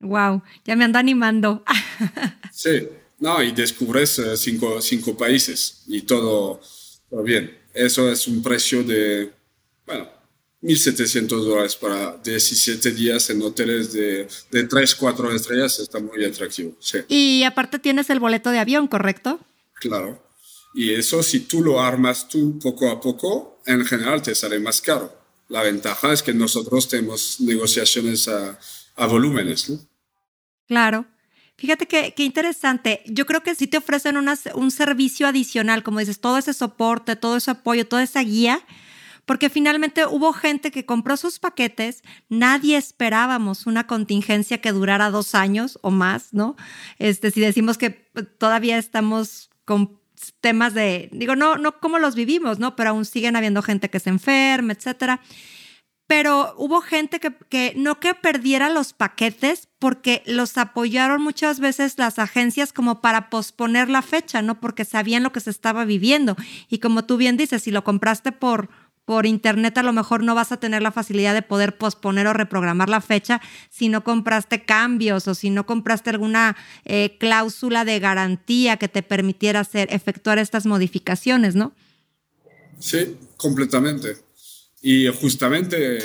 [0.00, 1.62] Wow, ya me ando animando.
[2.50, 6.62] sí, no, y descubres cinco, cinco países y todo,
[7.10, 7.54] todo bien.
[7.74, 9.30] Eso es un precio de,
[9.84, 10.15] bueno,
[10.66, 16.74] 1.700 dólares para 17 días en hoteles de, de 3, 4 estrellas está muy atractivo.
[16.80, 16.98] Sí.
[17.08, 19.38] Y aparte tienes el boleto de avión, ¿correcto?
[19.74, 20.26] Claro.
[20.74, 24.80] Y eso si tú lo armas tú poco a poco, en general te sale más
[24.80, 25.16] caro.
[25.48, 28.58] La ventaja es que nosotros tenemos negociaciones a,
[28.96, 29.78] a volúmenes, ¿no?
[30.66, 31.06] Claro.
[31.56, 33.02] Fíjate qué interesante.
[33.06, 37.16] Yo creo que si te ofrecen una, un servicio adicional, como dices, todo ese soporte,
[37.16, 38.60] todo ese apoyo, toda esa guía,
[39.26, 45.34] porque finalmente hubo gente que compró sus paquetes, nadie esperábamos una contingencia que durara dos
[45.34, 46.56] años o más, ¿no?
[46.98, 50.00] Este, si decimos que todavía estamos con
[50.40, 52.76] temas de, digo, no, no cómo los vivimos, ¿no?
[52.76, 55.20] Pero aún siguen habiendo gente que se enferma, etcétera.
[56.06, 61.98] Pero hubo gente que, que no que perdiera los paquetes porque los apoyaron muchas veces
[61.98, 64.60] las agencias como para posponer la fecha, ¿no?
[64.60, 66.36] Porque sabían lo que se estaba viviendo.
[66.68, 68.70] Y como tú bien dices, si lo compraste por
[69.06, 72.32] por internet a lo mejor no vas a tener la facilidad de poder posponer o
[72.32, 73.40] reprogramar la fecha
[73.70, 79.02] si no compraste cambios o si no compraste alguna eh, cláusula de garantía que te
[79.02, 81.72] permitiera hacer, efectuar estas modificaciones, ¿no?
[82.80, 84.18] Sí, completamente.
[84.82, 85.98] Y justamente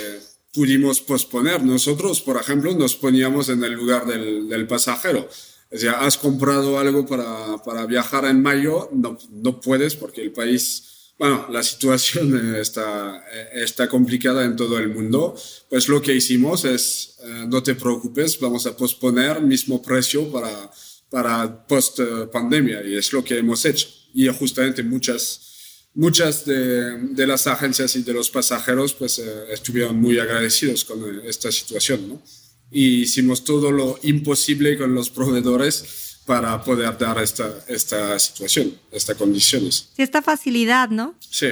[0.54, 1.64] pudimos posponer.
[1.64, 5.28] Nosotros, por ejemplo, nos poníamos en el lugar del, del pasajero.
[5.72, 10.30] O sea, has comprado algo para, para viajar en mayo, no, no puedes porque el
[10.30, 15.34] país bueno, la situación está, está complicada en todo el mundo,
[15.68, 20.70] pues lo que hicimos es, eh, no te preocupes, vamos a posponer mismo precio para,
[21.10, 22.00] para post
[22.32, 23.88] pandemia y es lo que hemos hecho.
[24.14, 30.00] Y justamente muchas, muchas de, de las agencias y de los pasajeros pues eh, estuvieron
[30.00, 32.22] muy agradecidos con esta situación, ¿no?
[32.70, 39.16] Y hicimos todo lo imposible con los proveedores para poder dar esta, esta situación, estas
[39.16, 39.88] condiciones.
[39.96, 41.14] Sí, esta facilidad, ¿no?
[41.18, 41.48] Sí.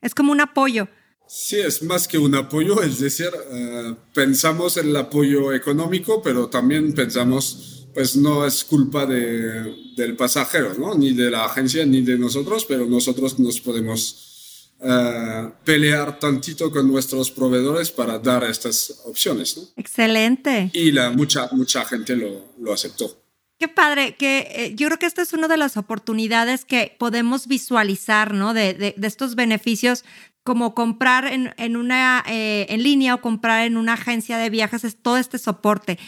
[0.00, 0.88] Es como un apoyo.
[1.28, 6.48] Sí, es más que un apoyo, es decir, uh, pensamos en el apoyo económico, pero
[6.48, 10.94] también pensamos, pues no es culpa de, del pasajero, ¿no?
[10.94, 16.90] Ni de la agencia, ni de nosotros, pero nosotros nos podemos uh, pelear tantito con
[16.90, 19.64] nuestros proveedores para dar estas opciones, ¿no?
[19.76, 20.70] Excelente.
[20.72, 23.25] Y la, mucha, mucha gente lo, lo aceptó.
[23.58, 27.46] Qué padre, que eh, yo creo que esta es una de las oportunidades que podemos
[27.46, 28.52] visualizar, ¿no?
[28.52, 30.04] De, de, estos beneficios,
[30.42, 34.84] como comprar en, en una eh, en línea o comprar en una agencia de viajes,
[34.84, 35.98] es todo este soporte.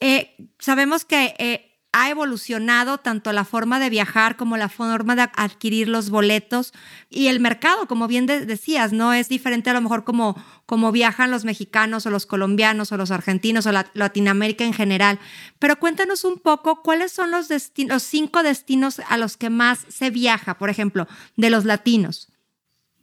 [0.00, 5.88] Eh, sabemos que ha evolucionado tanto la forma de viajar como la forma de adquirir
[5.88, 6.72] los boletos
[7.08, 10.36] y el mercado, como bien de decías, no es diferente a lo mejor como,
[10.66, 15.20] como viajan los mexicanos o los colombianos o los argentinos o la, Latinoamérica en general.
[15.60, 17.46] Pero cuéntanos un poco cuáles son los
[18.02, 22.33] cinco destinos a los que más se viaja, por ejemplo, de los latinos.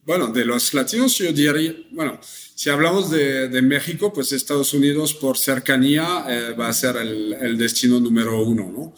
[0.03, 2.19] Bueno, de los latinos yo diría, bueno,
[2.55, 7.57] si hablamos de, de México, pues Estados Unidos por cercanía eh, va a ser el,
[7.57, 8.95] destino número uno, ¿no?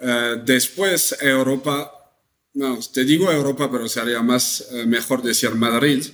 [0.00, 1.90] Eh, después Europa,
[2.54, 6.04] no, te digo Europa, pero sería más eh, mejor decir Madrid.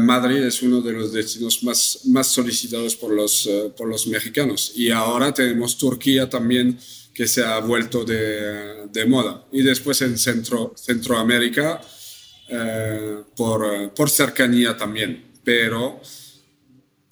[0.00, 4.72] Madrid es uno de los destinos más, más solicitados por los, por los mexicanos.
[4.74, 6.76] Y ahora tenemos Turquía también,
[7.14, 9.46] que se ha vuelto de, de moda.
[9.52, 11.80] Y después en Centro, Centroamérica,
[13.36, 15.98] por, por cercanía también pero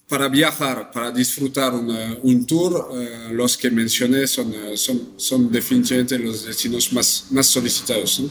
[0.07, 6.19] para viajar, para disfrutar un tour, eh, los que mencioné son, eh, son, son, definitivamente
[6.19, 8.21] los destinos más, más solicitados.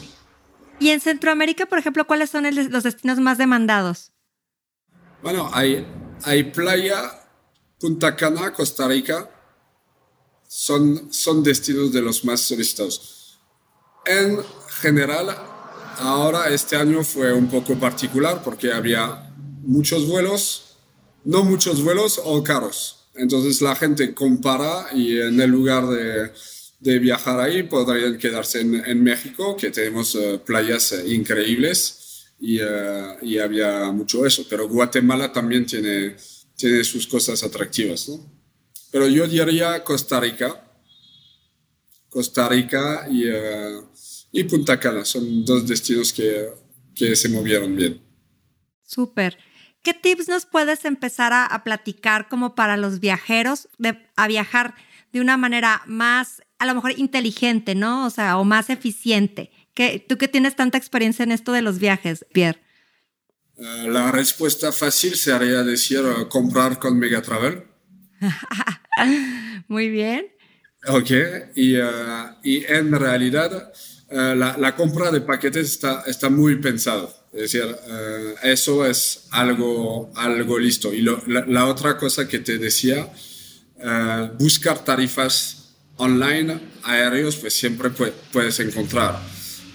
[0.79, 4.13] Y en Centroamérica, por ejemplo, ¿cuáles son los destinos más demandados?
[5.21, 5.85] Bueno, hay,
[6.23, 7.27] hay playa,
[7.77, 9.29] Punta Cana, Costa Rica,
[10.47, 13.41] son, son destinos de los más solicitados.
[14.05, 14.39] En
[14.69, 15.56] general,
[15.99, 19.31] ahora este año fue un poco particular porque había
[19.63, 20.77] muchos vuelos,
[21.23, 23.09] no muchos vuelos o caros.
[23.15, 26.31] Entonces la gente compara y en el lugar de,
[26.79, 32.61] de viajar ahí podrían quedarse en, en México, que tenemos eh, playas eh, increíbles y,
[32.61, 34.45] uh, y, había mucho eso.
[34.49, 36.15] Pero Guatemala también tiene,
[36.55, 38.09] tiene sus cosas atractivas.
[38.09, 38.19] ¿no?
[38.91, 40.63] Pero yo diría Costa Rica.
[42.09, 43.25] Costa Rica y,
[44.37, 46.49] y Punta Cana son dos destinos que,
[46.93, 47.99] que se movieron bien.
[48.83, 49.35] Súper.
[49.81, 53.67] ¿Qué tips nos puedes empezar a, platicar como para los viajeros
[54.15, 54.75] a viajar
[55.11, 58.05] de una manera más, a lo mejor inteligente, ¿no?
[58.05, 59.49] O sea, o más eficiente.
[59.73, 62.61] ¿Qué, tú que tienes tanta experiencia en esto de los viajes, Pierre.
[63.55, 67.63] Uh, la respuesta fácil sería decir uh, comprar con Megatravel.
[69.67, 70.27] Muy bien.
[70.87, 71.09] Ok,
[71.55, 73.73] y, uh, y en realidad
[74.09, 77.13] la, la, compra de paquetes está, está muy pensado.
[77.37, 80.91] Es decir, eh, eso es algo, algo listo.
[80.91, 83.11] Y la, otra cosa que te decía,
[83.75, 87.91] uh, buscar tarifas online aéreos, pues siempre
[88.31, 89.19] puedes encontrar.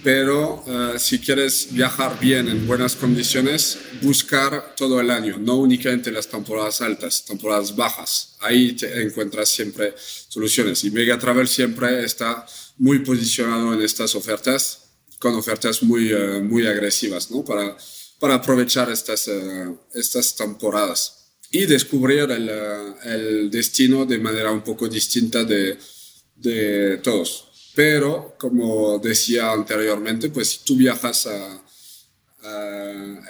[0.03, 6.11] Pero uh, si quieres viajar bien en buenas condiciones, buscar todo el año, no únicamente
[6.11, 8.35] las temporadas altas, temporadas bajas.
[8.41, 9.93] Ahí te encuentras siempre
[10.27, 10.83] soluciones.
[10.83, 12.45] Y Mega Travel siempre está
[12.77, 14.83] muy posicionado en estas ofertas
[15.23, 17.45] con ofertas muy, eh, muy agresivas, ¿no?
[17.45, 17.77] Para,
[18.19, 24.63] para aprovechar estas, eh, estas temporadas y descubrir el, eh, el, destino de manera un
[24.63, 25.77] poco distinta de,
[26.35, 27.71] de todos.
[27.73, 31.59] Pero, como decía anteriormente, pues si tú viajas a,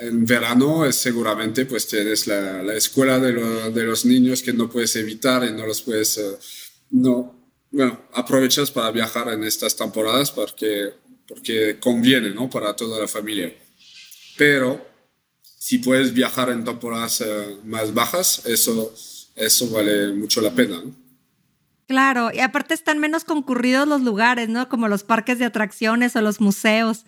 [0.01, 3.31] en verano, es seguramente pues tienes la, la escuela de,
[3.71, 6.19] de, los niños que no puedes evitar y no los puedes,
[6.89, 7.42] no,
[7.73, 10.93] bueno, aprovechas para viajar en estas temporadas porque
[11.27, 12.49] porque conviene, ¿no?
[12.49, 13.53] Para toda la familia.
[14.37, 14.85] Pero
[15.57, 18.93] si puedes viajar en temporadas eh, más bajas, eso,
[19.35, 20.81] eso vale mucho la pena,
[21.85, 24.69] Claro, y aparte están menos concurridos los lugares, ¿no?
[24.69, 27.05] Como los parques de atracciones o los museos.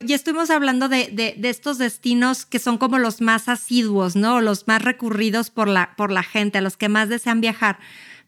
[0.00, 4.40] Ya estuvimos hablando de, de, de, estos destinos que son como los más asiduos, ¿no?
[4.40, 7.78] Los más recurridos por la, por la gente, a los que más desean viajar.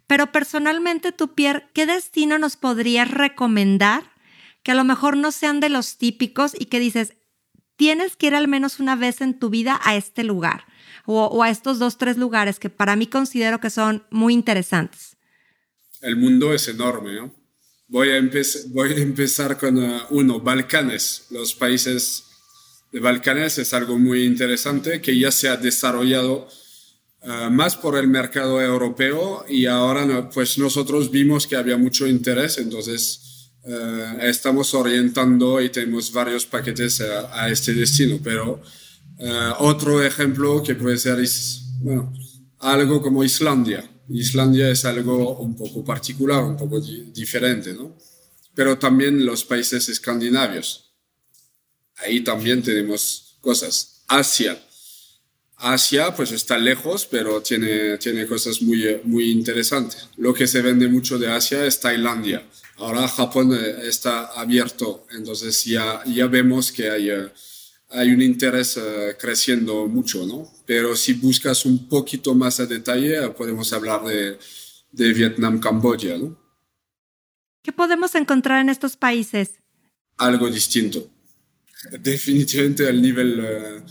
[0.07, 4.13] Pero personalmente, tú, Pierre, ¿qué destino nos podrías recomendar
[4.63, 7.15] que a lo mejor no sean de los típicos y que dices,
[7.77, 10.65] tienes que ir al menos una vez en tu vida a este lugar
[11.07, 15.17] o, a estos dos, tres lugares que para mí considero que son muy interesantes.
[16.01, 17.35] El mundo es enorme, ¿no?
[17.89, 21.27] Voy a, empezar con uh, uno, Balcanes.
[21.31, 22.25] Los países
[22.91, 26.49] de Balcanes es algo muy interesante que ya se ha desarrollado
[27.25, 32.59] uh, más por el mercado europeo y ahora pues nosotros vimos que había mucho interés,
[32.59, 33.25] entonces
[33.67, 38.61] eh, estamos orientando y tenemos varios paquetes a, este destino, pero
[39.19, 42.13] eh, otro ejemplo que puede ser es, bueno,
[42.59, 43.91] algo como Islandia.
[44.11, 47.97] Islandia es algo un poco particular, un poco diferente, ¿no?
[48.55, 50.93] Pero también los países escandinavios.
[51.97, 54.05] Ahí también tenemos cosas.
[54.09, 54.59] Asia.
[55.65, 60.09] Asia pues está lejos, pero tiene, tiene cosas muy, muy interesantes.
[60.19, 62.47] Lo que se vende mucho de Asia es Tailandia.
[62.77, 67.29] Ahora Japón eh, está abierto, entonces ya, ya vemos que hay, eh,
[67.91, 70.53] hay un interés eh, creciendo mucho, ¿no?
[70.67, 74.39] Pero si buscas un poquito más a detalle, podemos hablar de,
[74.93, 76.37] de Vietnam, Camboya, ¿no?
[77.63, 79.53] ¿Qué podemos encontrar en estos países?
[80.19, 81.09] Algo distinto.
[82.01, 83.83] Definitivamente el nivel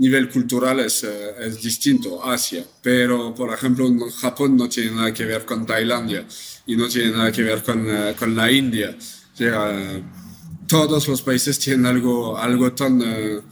[0.00, 3.86] nivel cultural es, eh, es, distinto, Asia, pero por ejemplo
[4.18, 6.26] Japón no tiene nada que ver con Tailandia
[6.66, 8.96] y no tiene nada que ver con, uh, con la India.
[8.98, 10.02] O sea,
[10.66, 13.42] todos los países tienen algo, algo tan, uh,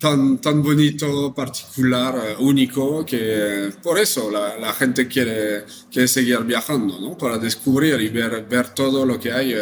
[0.00, 7.16] tan, tan bonito, particular, único, que por eso la, gente quiere, quiere seguir viajando, ¿no?
[7.16, 9.54] Para descubrir y ver, ver todo lo que hay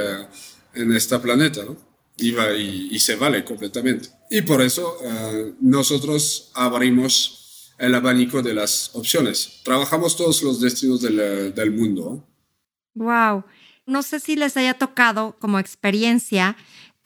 [0.75, 1.96] en este planeta, ¿no?
[2.17, 4.09] Y, se vale completamente.
[4.31, 4.99] Y por eso
[5.61, 9.61] nosotros abrimos el abanico de las opciones.
[9.63, 12.27] Trabajamos todos los destinos del, del mundo.
[12.95, 13.45] Wow.
[13.85, 16.57] No sé si les haya tocado como experiencia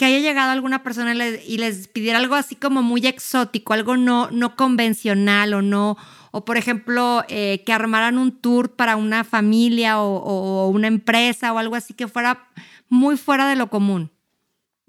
[0.00, 4.30] que haya llegado alguna persona y les, pidiera algo así como muy exótico, algo no,
[4.30, 5.98] no convencional o no,
[6.30, 11.52] o por ejemplo, eh, que armaran un tour para una familia o, o, una empresa
[11.52, 12.48] o algo así que fuera
[12.88, 14.10] muy fuera de lo común.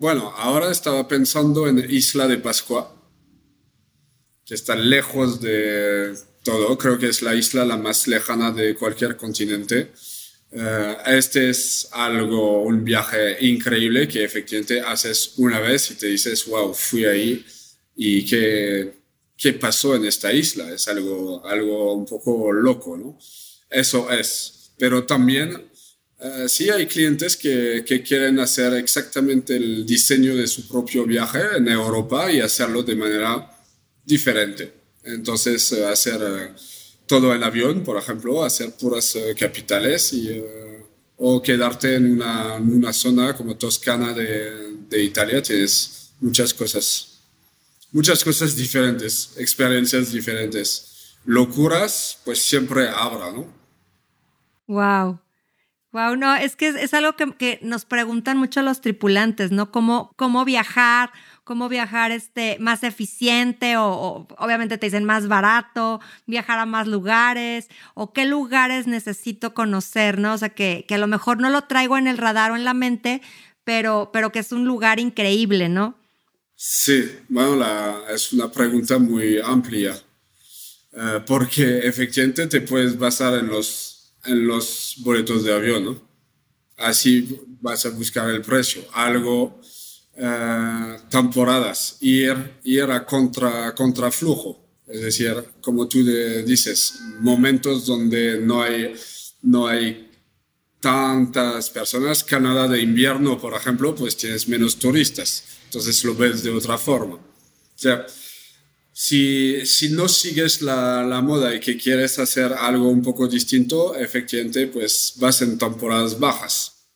[0.01, 2.91] Bueno, ahora estaba pensando en Isla de Pascua,
[4.43, 9.15] que está lejos de todo, creo que es la isla la más lejana de cualquier
[9.15, 9.91] continente
[10.53, 16.47] eh, este es algo, un viaje increíble que efectivamente haces una vez y te dices,
[16.47, 17.45] wow, fui ahí
[17.95, 18.91] y qué,
[19.37, 20.73] qué pasó en esta isla.
[20.73, 23.19] Es algo, algo un poco loco, ¿no?
[23.69, 24.73] Eso es.
[24.79, 25.70] Pero también
[26.21, 31.41] uh, sí hay clientes que, que, quieren hacer exactamente el diseño de su propio viaje
[31.57, 33.49] en Europa y hacerlo de manera
[34.05, 34.73] diferente.
[35.03, 36.21] Entonces, uh, hacer
[37.11, 40.85] todo el avión, por ejemplo, hacer puras eh, capitales y, eh,
[41.17, 47.19] o quedarte en una, una, zona como Toscana de, de, Italia, tienes muchas cosas,
[47.91, 51.17] muchas cosas diferentes, experiencias diferentes.
[51.25, 53.45] Locuras, pues siempre habrá, ¿no?
[54.67, 55.19] Wow.
[55.91, 59.71] Wow, no, es que es, algo que, que, nos preguntan mucho los tripulantes, ¿no?
[59.71, 61.11] ¿Cómo, cómo viajar
[61.51, 67.67] cómo viajar este, más eficiente o, obviamente te dicen más barato, viajar a más lugares
[67.93, 70.33] o qué lugares necesito conocer, ¿no?
[70.33, 72.63] O sea, que, que a lo mejor no lo traigo en el radar o en
[72.63, 73.21] la mente,
[73.65, 75.97] pero, pero que es un lugar increíble, ¿no?
[76.55, 79.99] Sí, bueno, es una pregunta muy amplia,
[80.93, 83.90] eh, porque efectivamente te puedes basar en los,
[84.25, 86.11] en los boletos de avión, ¿no?
[86.77, 88.83] Así vas a buscar el precio.
[88.93, 89.61] Algo
[90.15, 94.59] eh, temporadas, ir, ir a contra, contraflujo.
[94.87, 98.93] Es decir, como tú dices, momentos donde no hay,
[99.43, 100.11] no hay
[100.81, 102.23] tantas personas.
[102.23, 105.45] Canadá de invierno, por ejemplo, pues tienes menos turistas.
[105.65, 107.15] Entonces lo ves de otra forma.
[107.15, 107.21] O
[107.75, 108.05] sea,
[108.93, 113.95] si, si no sigues la, la, moda y que quieres hacer algo un poco distinto,
[113.95, 116.87] efectivamente, pues vas en temporadas bajas.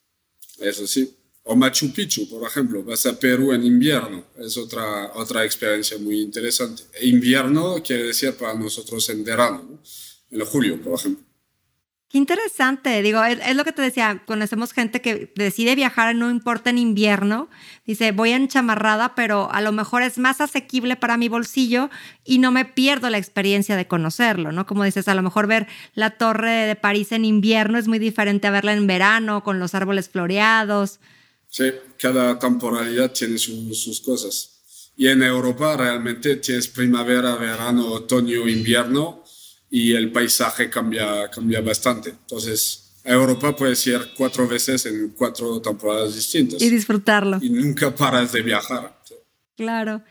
[0.59, 1.15] Eso sí.
[1.43, 6.21] O Machu Picchu, por ejemplo, vas a Perú en invierno, es otra, otra experiencia muy
[6.21, 6.83] interesante.
[7.03, 9.79] Invierno quiere decir para nosotros en verano,
[10.31, 11.23] en julio, por ejemplo.
[12.15, 16.69] Qué interesante, digo, es, lo que te decía, conocemos gente que decide viajar, no importa
[16.69, 17.49] en invierno,
[17.85, 21.89] dice, voy en chamarrada, pero a lo mejor es más asequible para mi bolsillo
[22.23, 24.65] y no me pierdo la experiencia de conocerlo, ¿no?
[24.65, 28.47] Como dices, a lo mejor ver la torre de París en invierno es muy diferente
[28.47, 31.01] a verla en verano, con los árboles floreados.
[31.49, 31.65] Sí,
[31.99, 34.91] cada temporalidad tiene sus cosas.
[34.95, 39.24] Y en Europa realmente tienes primavera, verano, otoño, invierno
[39.69, 42.09] y el paisaje cambia, cambia bastante.
[42.11, 46.61] Entonces, a Europa puedes ir cuatro veces en cuatro temporadas distintas.
[46.61, 47.39] Y disfrutarlo.
[47.41, 48.99] Y nunca paras de viajar.
[49.55, 50.03] Claro.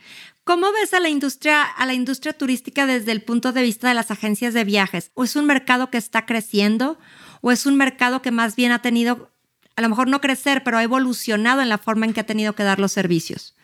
[0.45, 3.95] ¿Cómo ves a la industria, a la industria turística desde el punto de vista de
[3.95, 5.11] las agencias de viajes?
[5.15, 6.99] ¿O es un mercado que está creciendo?
[7.41, 9.31] ¿O es un mercado que más bien ha tenido
[9.77, 12.55] a lo mejor no crecer, pero ha evolucionado en la forma en que ha tenido
[12.55, 13.57] que dar los servicios?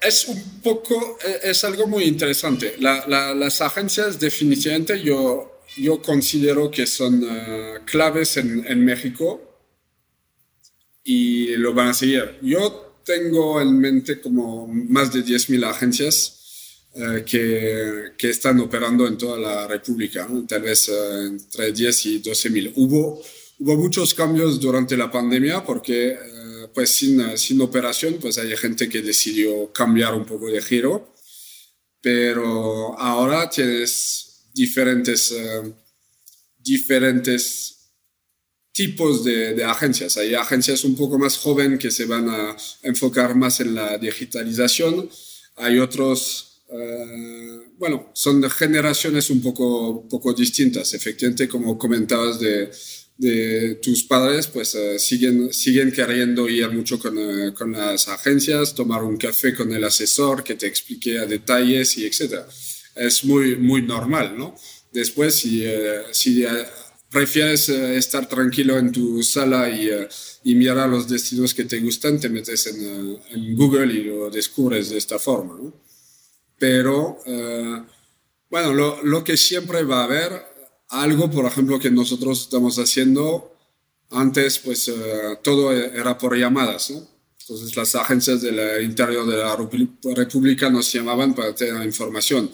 [0.00, 2.76] Es un poco, eh, es algo muy interesante.
[2.78, 9.42] las agencias definitivamente yo, yo considero que son eh, claves en, México
[11.04, 12.38] y lo van a seguir.
[12.40, 19.18] Yo tengo en mente como más de 10.000 agencias eh, que, que, están operando en
[19.18, 22.72] toda la República, tal vez entre 10 y 12.000.
[22.76, 23.22] Hubo
[23.62, 28.88] Hubo muchos cambios durante la pandemia porque eh, pues sin, sin operación pues hay gente
[28.88, 31.12] que decidió cambiar un poco de giro,
[32.00, 35.74] pero ahora tienes diferentes, eh,
[36.58, 37.90] diferentes
[38.72, 40.16] tipos de, de, agencias.
[40.16, 45.10] Hay agencias un poco más jóvenes que se van a enfocar más en la digitalización.
[45.56, 50.94] Hay otros, eh, bueno, son generaciones un poco, poco distintas.
[50.94, 52.70] Efectivamente, como comentabas de
[53.20, 58.74] de tus padres, pues eh, siguen, siguen queriendo ir mucho con, eh, con, las agencias,
[58.74, 62.48] tomar un café con el asesor que te explique a detalles y etcétera.
[62.94, 64.56] Es muy, muy normal, ¿no?
[64.90, 66.46] Después, si, eh, si
[67.10, 69.90] prefieres estar tranquilo en tu sala y,
[70.44, 74.88] y, mirar los destinos que te gustan, te metes en, en, Google y lo descubres
[74.88, 75.74] de esta forma, ¿no?
[76.58, 77.18] pero
[78.50, 80.49] bueno, lo, lo, que siempre va a haber,
[80.90, 83.56] algo, por ejemplo, que nosotros estamos haciendo,
[84.10, 84.92] antes pues
[85.42, 87.06] todo era por llamadas, ¿no?
[87.50, 89.56] Entonces las agencias del interior de la
[90.14, 92.48] República nos llamaban para tener información.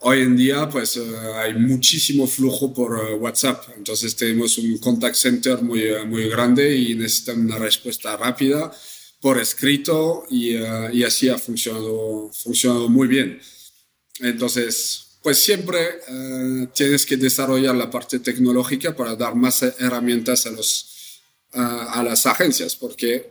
[0.00, 1.02] Hoy en día pues eh,
[1.34, 3.64] hay muchísimo flujo por eh, WhatsApp.
[3.76, 8.70] Entonces tenemos un contact center muy, eh, muy grande y necesitan una respuesta rápida
[9.20, 10.50] por escrito y,
[10.92, 13.40] y así ha funcionado, funcionado muy bien.
[14.20, 16.00] Entonces, pues siempre
[16.72, 21.20] tienes que desarrollar la parte tecnológica para dar más herramientas a, los,
[21.52, 23.30] a las agencias, porque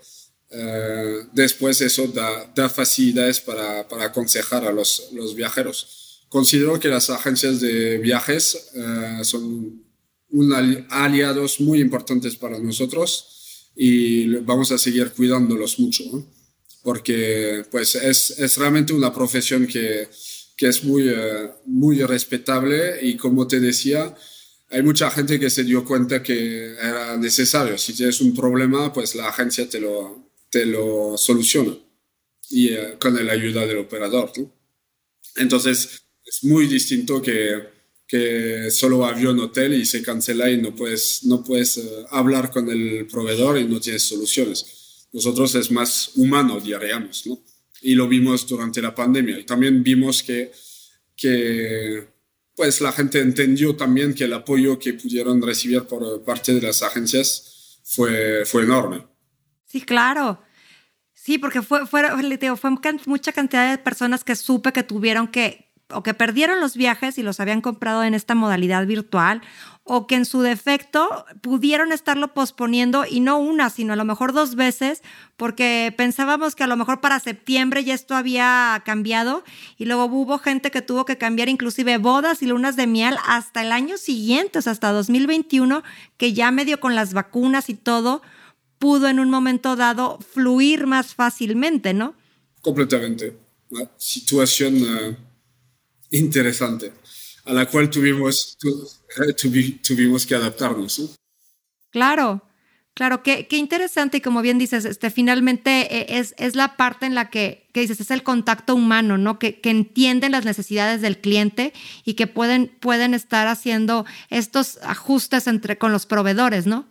[0.51, 6.21] eh, después eso da, facilidades para, para, aconsejar a los, los, viajeros.
[6.29, 9.81] Considero que las agencias de viajes eh, son
[10.29, 16.03] un aliados muy importantes para nosotros y vamos a seguir cuidándolos mucho,
[16.83, 20.07] porque pues es, es, realmente una profesión que,
[20.57, 24.13] que es muy, eh, muy respetable y como te decía,
[24.69, 27.77] hay mucha gente que se dio cuenta que era necesario.
[27.77, 31.77] Si tienes un problema, pues la agencia te lo, te lo soluciona
[32.49, 34.31] y eh, con la ayuda del operador.
[35.35, 37.61] Entonces es muy distinto que,
[38.07, 42.67] que solo avión hotel y se cancela y no puedes, no puedes eh, hablar con
[42.69, 44.65] el proveedor y no tienes soluciones.
[45.13, 47.39] Nosotros es más humano, diríamos, ¿no?
[47.81, 49.39] Y lo vimos durante la pandemia.
[49.39, 50.51] Y también vimos que,
[51.15, 52.07] que
[52.55, 56.81] pues la gente entendió también que el apoyo que pudieron recibir por parte de las
[56.81, 59.05] agencias fue, fue enorme.
[59.65, 60.41] Sí, claro.
[61.13, 62.03] Sí, porque fue, fue,
[62.57, 62.71] fue
[63.05, 67.23] mucha cantidad de personas que supe que tuvieron que, o que perdieron los viajes y
[67.23, 69.41] los habían comprado en esta modalidad virtual,
[69.87, 74.33] o que en su defecto pudieron estarlo posponiendo y no una, sino a lo mejor
[74.33, 75.01] dos veces,
[75.37, 79.43] porque pensábamos que a lo mejor para septiembre ya esto había cambiado
[79.77, 83.61] y luego hubo gente que tuvo que cambiar inclusive bodas y lunas de miel hasta
[83.61, 85.83] el año siguiente, o sea, hasta 2021,
[86.17, 88.21] que ya medio con las vacunas y todo,
[88.79, 92.13] pudo en un momento dado fluir más fácilmente, ¿no?
[92.61, 93.37] Completamente.
[93.69, 95.17] Una situación eh,
[96.11, 96.91] interesante
[97.47, 99.33] a la cual tuvimos, eh,
[99.81, 101.17] tuvimos que adaptarnos.
[101.91, 102.43] Claro,
[102.93, 107.05] claro, qué, qué, interesante y como bien dices, este, finalmente eh, es, es la parte
[107.05, 109.39] en la que, que, dices, es el contacto humano, ¿no?
[109.39, 111.73] Que, que, entienden las necesidades del cliente
[112.03, 116.85] y que pueden, pueden estar haciendo estos ajustes entre, con los proveedores, ¿no?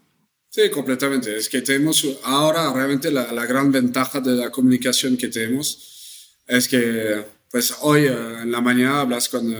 [0.50, 1.36] Sí, completamente.
[1.36, 6.66] Es que tenemos ahora realmente la, la, gran ventaja de la comunicación que tenemos es
[6.66, 9.54] que pues hoy eh, en la mañana hablas con,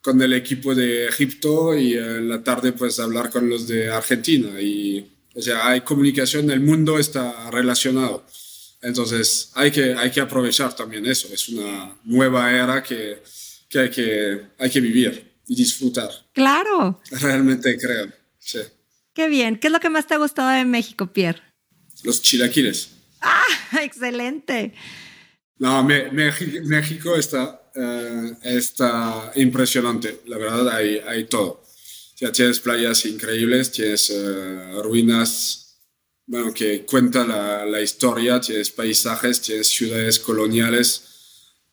[0.00, 4.60] con el equipo de Egipto y en la tarde puedes hablar con los de Argentina
[4.60, 8.26] y o sea, hay comunicación, el mundo está relacionado.
[8.82, 11.28] Entonces hay que, hay que aprovechar también eso.
[11.32, 13.22] Es una nueva era que,
[13.68, 16.10] que, hay, que hay que vivir y disfrutar.
[16.32, 17.00] Claro.
[17.10, 18.10] Realmente creo.
[18.38, 18.60] Sí.
[19.12, 19.58] Qué bien.
[19.58, 21.42] ¿Qué es lo que más te ha gustado de México, Pierre?
[22.04, 22.90] Los chilaquiles.
[23.22, 24.72] Ah, excelente.
[25.58, 30.20] No, México está, eh, está impresionante.
[30.26, 31.62] La verdad, hay, hay todo.
[32.16, 35.78] Ya tienes playas increíbles, tienes eh, ruinas,
[36.26, 41.02] bueno, que cuentan la, la, historia, tienes paisajes, tienes ciudades coloniales,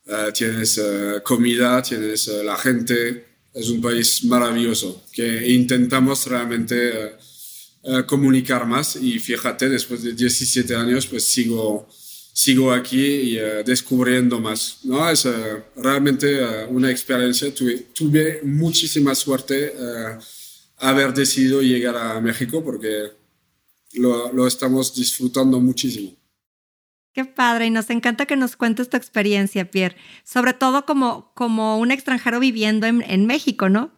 [0.07, 0.81] uh, tienes
[1.23, 3.25] comida, tienes la gente.
[3.53, 7.17] Es un país maravilloso que intentamos realmente
[7.89, 11.87] eh, comunicar más y fíjate, después de 17 años pues sigo,
[12.37, 14.81] sigo aquí y uh, descubriendo más.
[14.83, 15.09] ¿no?
[15.09, 15.31] Es uh,
[15.75, 19.73] realmente una experiencia, tuve, tuve muchísima suerte
[20.77, 23.11] haber decidido llegar a México porque
[23.93, 26.15] lo, lo estamos disfrutando muchísimo.
[27.11, 31.79] Qué padre y nos encanta que nos cuentes tu experiencia, Pierre, sobre todo como, como
[31.79, 33.91] un extranjero viviendo en, en México, ¿no?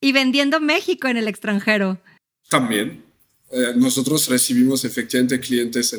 [0.00, 2.00] Y vendiendo México en el extranjero.
[2.48, 3.02] También,
[3.50, 5.92] eh, nosotros recibimos efectivamente clientes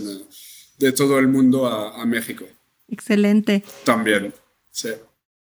[0.78, 2.46] de todo el mundo a, México.
[2.88, 3.64] Excelente.
[3.84, 4.34] También,
[4.72, 4.90] sí.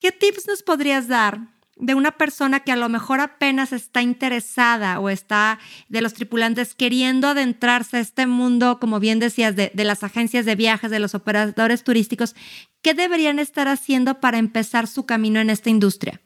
[0.00, 1.40] ¿Qué tips nos podrías dar
[1.76, 5.58] de una persona que a lo mejor apenas está interesada o está
[5.88, 10.44] de los tripulantes queriendo adentrarse a este mundo, como bien decías, de, de, las agencias
[10.44, 12.34] de viajes, de los operadores turísticos,
[12.82, 16.20] ¿qué deberían estar haciendo para empezar su camino en esta industria?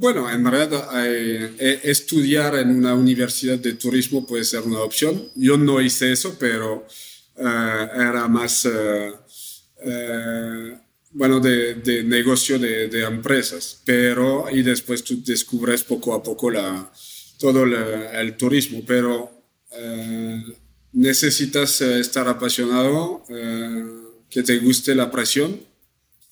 [0.00, 5.28] Bueno, en realidad eh, eh, estudiar en una universidad de turismo puede ser una opción.
[5.34, 6.86] Yo no hice eso, pero
[7.38, 8.68] era más,
[11.12, 13.82] bueno, de, negocio de, empresas.
[13.84, 16.90] Pero, y después tú descubres poco a poco la,
[17.38, 19.30] todo el turismo, pero
[20.92, 23.24] necesitas estar apasionado,
[24.30, 25.68] que te guste la presión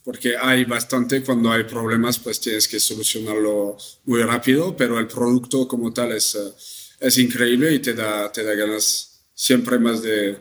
[0.06, 5.66] porque hay bastante, cuando hay problemas, pues tienes que solucionarlo muy rápido, pero el producto
[5.66, 6.52] como tal es, eh,
[7.00, 10.38] es increíble y te da, te da ganas siempre más de,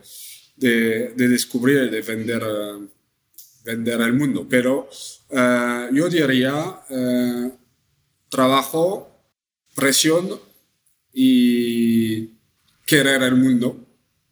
[0.55, 2.87] de, descubrir y de vender, uh,
[3.63, 4.47] vender el mundo.
[4.49, 4.89] Pero
[5.29, 7.51] uh, yo diría uh,
[8.29, 9.11] trabajo,
[9.75, 10.39] presión
[11.13, 12.29] y
[12.85, 13.85] querer el mundo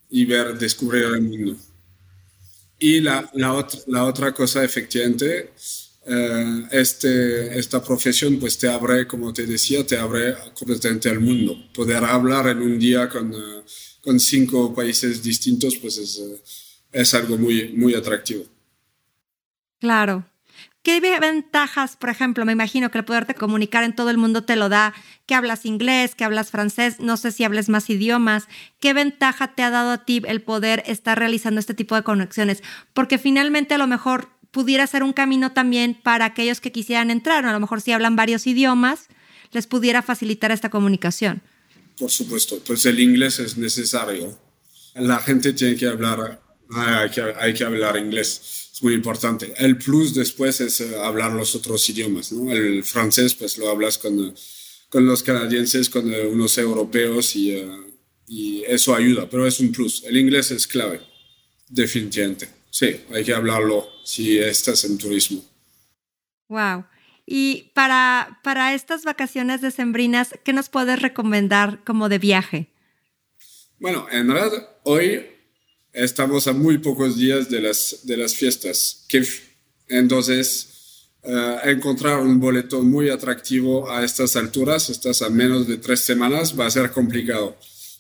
[0.10, 1.58] y ver, descubrir el mundo.
[2.80, 5.52] Y la, la, otra, la otra cosa, efectivamente,
[6.72, 11.56] este, esta profesión pues te abre, como te decía, te abre completamente al mundo.
[11.74, 13.34] Poder hablar en un día con
[14.04, 16.42] con cinco países distintos, pues es, eh,
[16.92, 18.44] es algo muy, muy atractivo.
[19.80, 20.26] Claro.
[20.84, 24.58] ¿Qué ventajas, por ejemplo, me imagino que el poderte comunicar en todo el mundo te
[24.58, 24.94] lo da,
[25.26, 28.50] que hablas inglés, que hablas francés, no sé si hables más idiomas,
[28.82, 32.62] ¿qué ventaja te ha dado a ti el poder estar realizando este tipo de conexiones?
[32.94, 37.46] Porque finalmente a lo mejor pudiera ser un camino también para aquellos que quisieran entrar,
[37.46, 39.08] o a lo mejor si hablan varios idiomas,
[39.52, 41.42] les pudiera facilitar esta comunicación.
[41.98, 44.38] Por supuesto, pues el inglés es necesario.
[44.96, 49.54] La gente tiene que hablar, hay que, hay que hablar inglés, es muy importante.
[49.58, 52.52] El plus después es eh, hablar los otros idiomas, ¿no?
[52.52, 54.36] El francés, pues lo hablas con,
[54.90, 57.68] con los canadienses, con eh, unos europeos y, eh,
[58.28, 60.04] y eso ayuda, pero es un plus.
[60.04, 61.02] El inglés es clave,
[61.70, 62.50] definitivamente.
[62.70, 65.44] Sí, hay que hablarlo si estás en turismo.
[66.50, 66.86] Wow.
[67.26, 72.68] Y para, para estas vacaciones decembrinas, ¿qué nos puedes recomendar como de viaje?
[73.80, 75.26] Bueno, en realidad hoy
[75.94, 79.08] estamos a muy pocos días de las, de las fiestas.
[79.88, 86.02] Entonces, eh, encontrar un boleto muy atractivo a estas alturas, estás a menos de tres
[86.02, 87.58] semanas, va a ser complicado.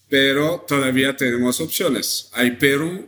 [0.09, 2.29] Pero todavía tenemos opciones.
[2.33, 3.07] Hay Perú,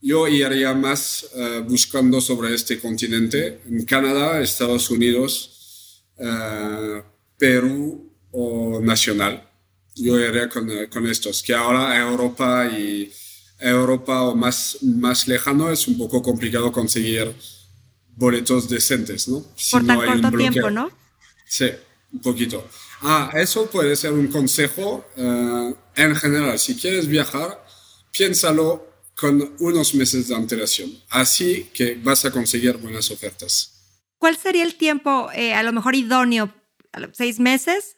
[0.00, 7.02] yo iría más eh, buscando sobre este continente, en Canadá, Estados Unidos, uh,
[7.36, 9.50] Perú o Nacional.
[9.96, 13.10] Yo iría con, eh, con, estos, que ahora Europa y
[13.58, 17.34] Europa o más, más lejano es un poco complicado conseguir
[18.14, 19.44] boletos decentes, ¿no?
[19.56, 20.90] Si Por tan corto tiempo, ¿no?
[21.44, 21.70] Sí,
[22.12, 22.68] un poquito.
[23.02, 26.58] Ah, eso puede ser un consejo en general.
[26.58, 27.64] Si quieres viajar,
[28.12, 28.87] piénsalo
[29.18, 30.96] con unos meses de antelación.
[31.08, 33.72] Así que vas a conseguir buenas ofertas.
[34.16, 36.54] ¿Cuál sería el tiempo eh, a lo mejor idóneo?
[37.12, 37.96] ¿Seis meses?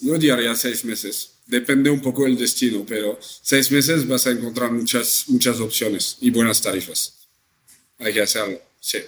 [0.00, 1.40] Yo diría seis meses.
[1.46, 6.30] Depende un poco del destino, pero seis meses vas a encontrar muchas, muchas opciones y
[6.30, 7.28] buenas tarifas.
[7.98, 8.98] Hay que hacerlo, sí.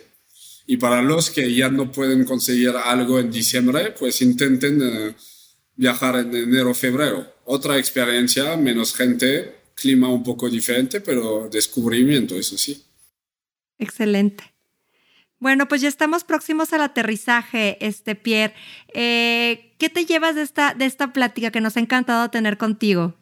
[0.67, 5.15] Y para los que ya no pueden conseguir algo en diciembre, pues intenten eh,
[5.77, 7.33] viajar en enero o febrero.
[7.45, 12.83] Otra experiencia, menos gente, clima un poco diferente, pero descubrimiento, eso sí.
[13.79, 14.45] Excelente.
[15.41, 18.55] Bueno, pues ya estamos próximos al aterrizaje, este Pierre.
[18.95, 23.17] Eh, ¿Qué te llevas de esta, de esta plática que nos ha encantado tener contigo?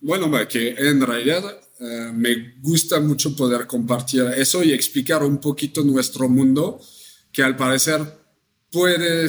[0.00, 1.44] Bueno, que en realidad
[1.78, 6.80] eh, me gusta mucho poder compartir eso y explicar un poquito nuestro mundo,
[7.32, 8.00] que al parecer
[8.72, 9.28] puede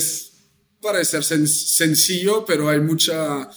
[0.81, 3.47] parecer sencillo, pero hay mucha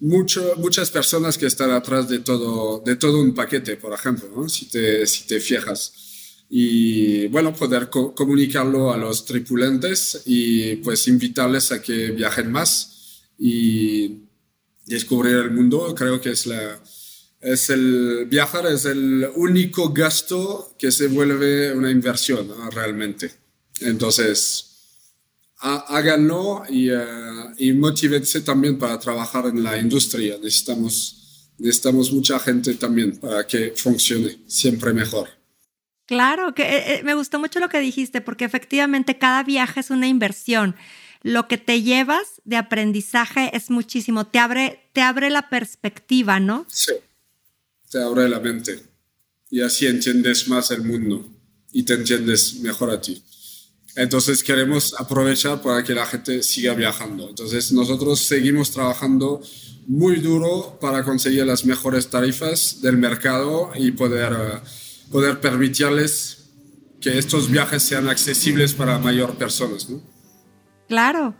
[0.00, 4.66] mucho, muchas personas que están atrás de todo, de todo un paquete, por ejemplo, si,
[4.66, 5.92] te, si te fijas.
[6.50, 14.24] Y bueno, poder comunicarlo a los tripulantes y pues invitarles a que viajen más y
[14.86, 15.94] descubrir el mundo.
[15.96, 16.80] Creo que es la,
[17.40, 23.32] es el viajar es el único gasto que se vuelve una inversión realmente.
[23.80, 24.73] Entonces,
[25.64, 30.36] háganlo y, uh, y motívense también para trabajar en la industria.
[30.42, 35.28] Necesitamos, necesitamos mucha gente también para que funcione siempre mejor.
[36.06, 39.90] Claro, que eh, eh, me gustó mucho lo que dijiste, porque efectivamente cada viaje es
[39.90, 40.76] una inversión.
[41.22, 46.66] Lo que te llevas de aprendizaje es muchísimo, te abre, te abre la perspectiva, ¿no?
[46.68, 46.92] Sí,
[47.90, 48.82] te abre la mente
[49.50, 51.26] y así entiendes más el mundo
[51.72, 53.22] y te entiendes mejor a ti.
[53.96, 57.28] Entonces queremos aprovechar para que la gente siga viajando.
[57.28, 59.40] Entonces nosotros seguimos trabajando
[59.86, 64.60] muy duro para conseguir las mejores tarifas del mercado y poder, eh,
[65.10, 66.44] poder permitirles
[67.00, 69.88] que estos viajes sean accesibles para mayor personas.
[69.88, 70.00] ¿no?
[70.88, 71.34] Claro.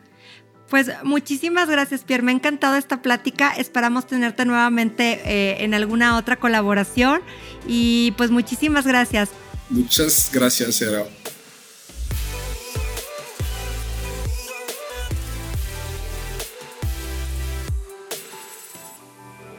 [0.69, 2.23] Pues muchísimas gracias, Pierre.
[2.23, 3.53] Me ha encantado esta plática.
[3.53, 7.21] Esperamos tenerte nuevamente eh, en alguna otra colaboración.
[7.67, 9.31] Y pues muchísimas gracias.
[9.71, 11.05] Muchas gracias, Sera.